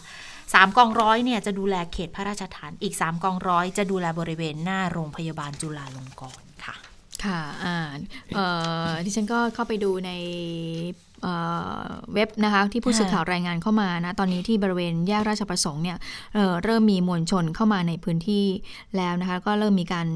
[0.54, 6.47] สามกองร้อยเนี่ยจะดูแลเขตพระราชฐานอีกสามกองร้อยจะดูแลบริเวณหน้าโรงพยาบาลจุฬาลงกรณ์
[7.26, 7.78] ค่ะค่ะอ่า
[8.36, 8.46] เอ่
[8.88, 10.12] อที่ฉันก็เข้าไปดูใน
[12.14, 15.98] เว็บนะคะที่ผู้สื่อข่าวรายงานเข้ามานะตอนนี้ที่บริเวณแยกราชประสงค์เนี่ย
[16.34, 18.46] เเริ่มมีมวลชนเข้ามาในพื้นที่
[18.98, 20.08] แล้วนะคะก็เริ่มมีการ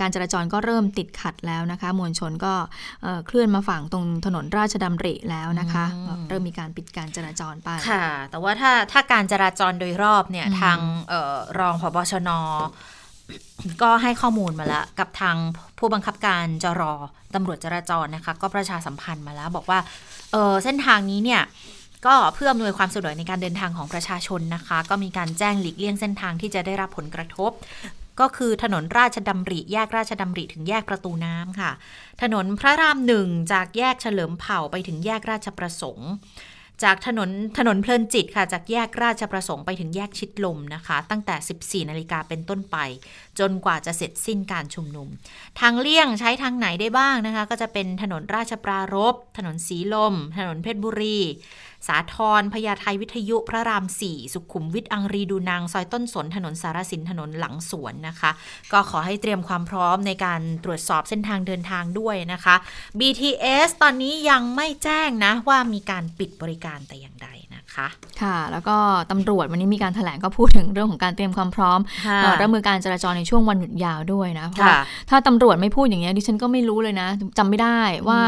[0.00, 2.54] การจราจรก็เริ่มติดขัดแล้วนะคะมวลชนก็
[3.26, 5.84] เคลื่อนมาฝั่งตรงถนนราชดำริแล้วนะคะ
[6.28, 10.78] เริ่มมีการปิดการจราจรไปค่ะ แต่ว่าถ้าถ้าการจราจรโดยรอบเนี่ยทาง
[11.12, 12.30] ออรองพบชน
[13.82, 15.36] ก็ให้ข้อมูลมาแล้วกับทาง
[15.78, 16.92] ผู้บังคับการจรอ
[17.34, 19.78] ตำรวจจราจรนะคะ ก็ประชาสัมพันธ์มาแล้ว บอกว่า
[20.32, 21.42] เออเส้นทางนี้เนี่ย
[22.06, 27.50] ก็เพื่ออำนวยความสะดวกในการเดินทางของประชาชนนะคะ ก็มีการแจ้งหลีกเลี่ยงเส้นทางที่จะได้รับผลกระทบ
[28.20, 31.70] ก็คือถนนราชดำริแยกราชดำริถึงแยกประตูน้ำค่ะ
[32.22, 36.10] ถนนพระรามหนึ่งจากแยกเฉลิมเผ่าไปถึงแยกราชประสงค์
[36.84, 42.76] จากถนนถนนเพลินจิตค่ะ จากแยกราชประสงค์ไปถึงแยกชิดลมนะคะ ตั้งแต่ 14 นาฬิกาเป็นต้นไป
[43.40, 45.08] จนกว่าจะเสร็จสิ้นการชุมนุม
[45.60, 51.18] ทางเลี่ยงใช้ทางไหนได้บ้างนะคะ ก็จะเป็นถนนราชปรารบถนนสีลม ถนนเพชรบุรี
[51.88, 58.30] สาทรพญาไทวิทยุพระรามสี่สุขุมวิทอังรีดูนาง ซอยต้นสน ถนนสารสินถนนหลังสวนนะคะ
[58.72, 62.54] ก็ขอให้เตรียมความพร้อมในการตรวจสอบเส้นทางเดินทางด้วยนะคะ
[62.98, 67.88] BTS ตอนนี้ยังไม่แจ้งนะว่ามีการปิดบริการแต่อย่างใด นะคะ
[68.22, 68.76] ค่ะ แล้วก็
[69.10, 71.80] ตำรวจวันนี้มีการถแถลงก็พูดถึงเรื่องของการเตรียมความพร้อม
[72.40, 74.74] รับมือการจราจรในช่วงวันหยุดยาวด้วยนะเพราะ
[75.10, 78.20] ถ้าตำรวจไม่พูดอย่างนี้ดิฉันก็ไม่รู้เลยนะจำไม่ได้ว่า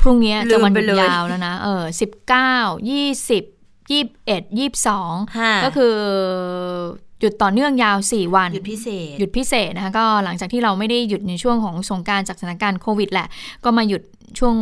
[0.00, 2.54] พรุ่งนี้จะวันหยุดยาวแล้วนะเออสิบเก้า
[2.90, 3.44] ยี่สิบ
[3.90, 5.12] ยี่สิบเอ็ดยี่สิบสอง
[5.64, 5.94] ก็คือ
[7.20, 13.28] หยุดต่อเนื่องยาว 4 วัน หยุดพิเศษ หยุดพิเศษนะคะก็หลังจากที่เราไม่ได้หยุดในช่วงของสงการจากสถานการณ์โควิดแหละ
[13.64, 14.02] ก็มาหยุด
[14.38, 14.56] ช่วง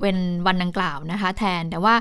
[0.00, 1.94] เวนวันดังกล่าวนะคะ แทนแต่ว่า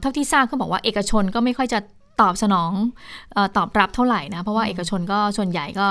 [0.00, 1.78] เท่าที่ทราบเขาบอกว่าเอกชนก็ไม่ค่อยจะ
[2.20, 2.72] ตอบสนอง
[3.36, 5.86] อตอบรับเท่าไหร่นะ เพราะว่าเอกชนก็ส่วนใหญ่ก็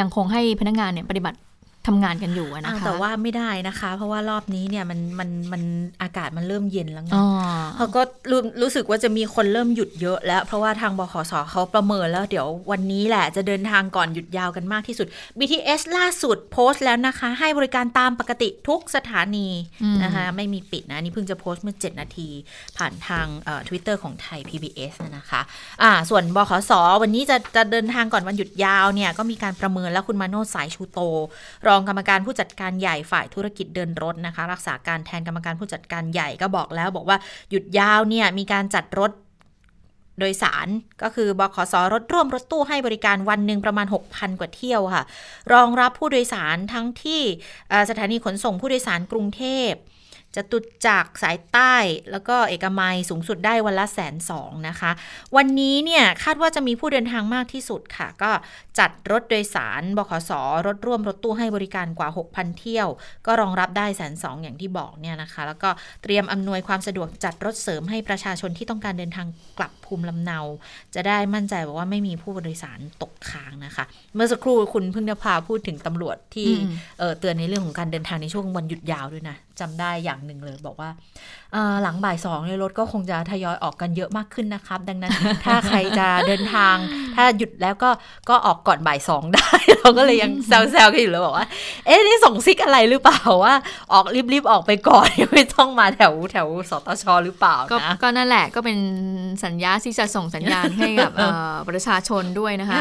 [0.00, 1.38] ยังคงให้พนักงานเนี่ยปฏิบัติ
[1.86, 5.62] ทำงานกันอยู่นะคะแต่ว่าไม่ได้นะคะ เพราะว่ารอบนี้เนี่ยมันมันมัน
[6.02, 7.12] อากาศมันเริ่มเย็นแล้วไง
[7.76, 15.06] เขาก็รู้รู้สึกว่าจะมีคนเริ่มหยุดเยอะแล้ว เพราะว่าทางบขสเขาประเมินแล้ว เดี๋ยววันนี้แหละจะเดินทางก่อนหยุดยาวกันมากที่สุด
[15.38, 19.48] BTS ล่าสุดโพสต์แล้วนะคะ ให้บริการตามปกติทุกสถานี
[20.04, 22.28] นะคะไม่มีปิดนะนี่เพิ่งจะโพสต์เมื่อ 7 นาที
[22.76, 23.26] ผ่านทาง
[23.68, 25.40] ทวิตเตอร์ของไทย PBS นะคะ
[25.82, 26.72] อ่าส่วนบขส
[27.02, 31.00] วันนี้จะจะเดินทางก่อนวันหยุดยาวเนี่ยก็มีการประเมินแล้วคุณมาโนสายชูโต
[31.68, 37.18] รองกรรมการผู้จัดการใหญ่ฝ่ายธุรกิจเดินรถนะคะ รักษาการแทนกรรมการผู้จัดการใหญ่ก็บอกแล้ว บอกว่า
[37.50, 39.12] หยุดยาวเนี่ยมีการจัดรถ
[40.18, 40.68] โดยสาร
[41.02, 45.04] ก็คือบขสรถร่วมรถตู้ให้บริการวันหนึ่งประมาณ 6,000 กว่าเที่ยวค่ะ
[45.52, 47.22] รองรับผู้โดยสารทั้งที่
[47.90, 49.72] สถานีขนส่งผู้โดยสารกรุงเทพ
[50.36, 51.74] จะตุดจากสายใต้
[52.10, 54.90] แล้วก็เอกมัยสูงสุดได้วันละแสนสองนะคะ
[55.36, 58.30] วันนี้เนี่ยคาดว่าจะมีผู้เดินทางมากที่สุดค่ะ ก็
[58.80, 60.32] จัดรถโดยสารบขส
[60.66, 62.88] รถร่วมรถตู้ให้บริการกว่า 6,000 เที่ยว
[63.26, 65.70] ก็รองรับได้แสนสองอย่างที่บอกเนี่ยนะคะ แล้วก็
[66.02, 69.26] เตรียมอำนวยความสะดวกจัดรถเสริมให้ประชาชนที่ต้องการเดินทาง
[69.58, 70.38] กลับภูมิลำเนา
[70.94, 76.48] จะได้มั่นใจว่าไม่มีผู้โดยสารตกค้างนะคะ เมื่อสักครู่คุณพึ่งนภาพูดถึงตำรวจที่
[77.20, 80.90] เตือนในเรื่องของการเดินทางในช่วงวันหยุดยาวด้วยนะจำได้อย่างหนึ่งเลยบอกว่า
[81.82, 85.12] หลังบ่ายสองในรถก็คงจะทยอยออกกันเยอะมากขึ้นนะครับ ดังนั้น
[85.44, 86.76] ถ้าใครจะเดินทาง
[87.16, 87.90] ถ้าหยุดแล้วก็
[88.28, 91.46] ก็ออกก่อนบ่ายสองได้ เราก็เลยยังแซวๆกันอยู่เลยบอกว่า
[91.86, 93.54] เอ๊ะนี่ส่งซิกอะไรหรือเปล่าว่า
[93.92, 98.78] ออกรีบๆออกไปก่อนไม่ต้องมาแถวแถวสตชหรือเปล่านะก็นั่นแหละก็เป็น
[99.44, 101.12] สัญญาที่จะส่งสัญญาณให้กับ
[101.68, 102.78] ประชาชนด้วยนะคะ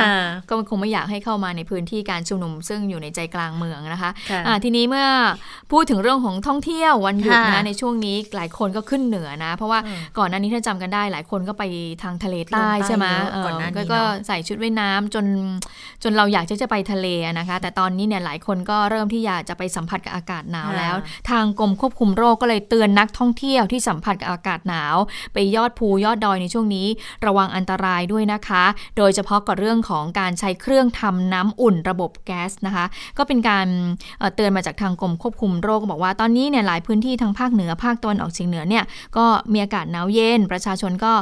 [0.49, 4.11] ก็คงไม่อยากให้เข้ามาในพื้นที่การชุมนุม ซึ่งอยู่ในใจกลางเมืองนะคะ
[4.63, 5.07] ทีนี้เมื่อ
[5.71, 9.79] พูดถึงเรื่องของท่องเที่ยววันหยุดนะในช่วงนี้หลายคนก็ขึ้นเหนือนะ เพราะว่า
[10.17, 11.63] ก่อนหน้านี้ถ้าจำกันได้หลายคนก็ไป
[12.03, 13.05] ทางทะเลใต้ใช่ไหม
[13.75, 15.25] ก็ก็ใส่ชุดว่ายน้ำจน
[16.03, 17.07] จนเราอยากจะจะไปทะเล
[17.39, 20.95] นะคะ แต่ตอนนี้เนี่ยหลายคนก็เริ่มที่อยากจะไปสัมผัสกับอากาศหนาวแล้ว
[21.29, 24.95] ทางกรมควบคุมโรคก็เลยเตือนนักท่องเที่ยวที่สัมผัสกับอากาศหนาว
[25.33, 26.87] ไปยอดภูยอดดอยในช่วงนี้
[27.25, 28.63] ระวังอันตรายด้วยนะคะ
[28.97, 32.85] โดยเฉพาะกับเรื่องของการใช้เครื่องทำน้ำอุ่นระบบแก๊สนะคะ
[33.17, 33.67] ก็เป็นการ
[34.35, 38.83] เตือนมาจากทางกรมควบคุมโรคบอกว่าตอนนี้เนี่ยหลายพื้นที่ทางภาคเหนือภาคตะวันออกเฉียงเหนือเนี่ย
[39.17, 41.13] ก็มีอากาศหนาวเย็น ประชาชนก็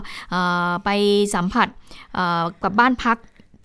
[0.85, 0.89] ไป
[1.35, 1.67] สัมผัส
[2.63, 3.17] กับบ้านพัก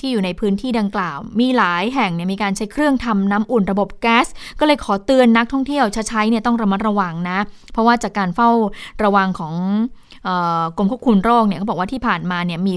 [0.02, 4.26] ที่อยู่ในพื้นที่ดังกล่าว มีหลายแห่งเนี่ยมีการใช้เครื่องทำน้ำอุ่นระบบแก๊ส
[4.58, 7.38] ก็เลยขอเตือนนักท่องเที่ยวชใช้เนี่ยต้องระมัดระวังนะ
[7.72, 8.50] เพราะว่าจากการเฝ้า
[9.04, 9.54] ระวังของ
[10.76, 12.76] กรมควบคุมโรคเนี่ยเขาบอกว่าที่ผ่านมาเนี่ยมี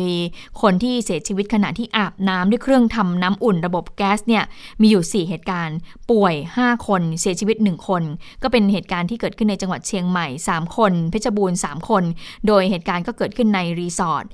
[0.61, 4.43] คนที่เสียชีวิตขณะที่อาบน้ำด้วยเครื่องทำน้ำอุ่นระบบแก๊สเนี่ย
[4.81, 5.77] มีอยู่ 4 เหตุการณ์
[6.11, 8.03] ป่วย 5 คนเสียชีวิต 1 คน
[8.43, 12.03] ก็เป็นเหตุการณ์ที่เกิดขึ้นในจังหวัดเชียงใหม่ 3 คน เพชรบูรณ์ 3 คน
[12.47, 14.25] โดยเหตุการณ์ก็เกิดขึ้นในรีสอร์ท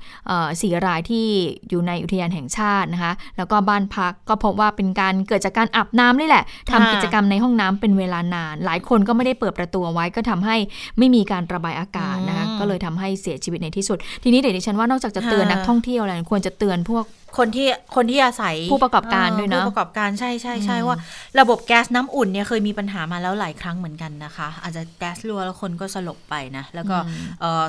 [0.60, 1.26] สี่รายที่
[1.68, 10.56] อยู่ในอุทยานแห่งชาตินะคะ แล้วก็บ้านพักก็พบว่าเป็นการเกิดจากการอาบน้ำนี่แหละทำกิจกรรมในห้องน้ำเป็นเวลานาน หลายคนก็ไม่ได้เปิดประตูไว้ก็ทำให้
[10.98, 17.04] ไม่มีการระบายอากาศนะคะก็เลยทำให้เสียชีวิตในที่สุด ทีนี้เดี๋ยวดิฉันว่านอกจากจะเตือนนักท่องเที่ยวแล้วควรจะเตือนพวก
[17.38, 17.66] คนที่
[17.96, 20.96] คนที่อาศัยผู้ประกอบการด้วยนะผู้ประกอบการใช่ใช่ใช่ว่า
[21.40, 26.96] ระบบแก๊สน้ำอุ่นเนี่ยเคยมีปัญหามาแล้วหลายครั้งเหมือนกันนะคะ อาจจะแก๊สรั่วแล้วคนก็สลบไปนะ แล้วก็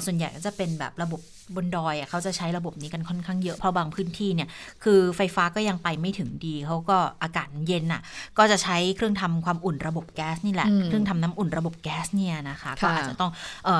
[0.06, 1.20] ส่วนใหญ่ก็จะเป็นแบบระบบ
[1.56, 4.50] บนดอยอะเขาจะใช้ระบบนี้กันค่อนข้างเยอะ เพราะบางพื้นที่เนี่ย
[4.84, 8.02] คือไฟฟ้าก็ยังไปไม่ถึงดี เขาก็อากาศเย็นอะ
[8.38, 13.32] ก็จะใช้เครื่องทำความอุ่นระบบแก๊สนี่แหละ เครื่องทำน้ำอุ่นระบบแก๊สเนี่ยนะคะ ก็อาจจะต้อง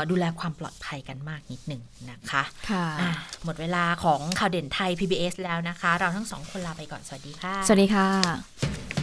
[0.10, 2.86] ดูแลความปลอดภัยกันมากนิดหนึ่งนะคะค่ะ
[3.44, 9.03] หมดเวลาของข่าวเด่นไทย PBS แล้วนะคะ เราทั้งสองคนลาไปก่อน สวัสดีค่ะ สวัสดีค่ะ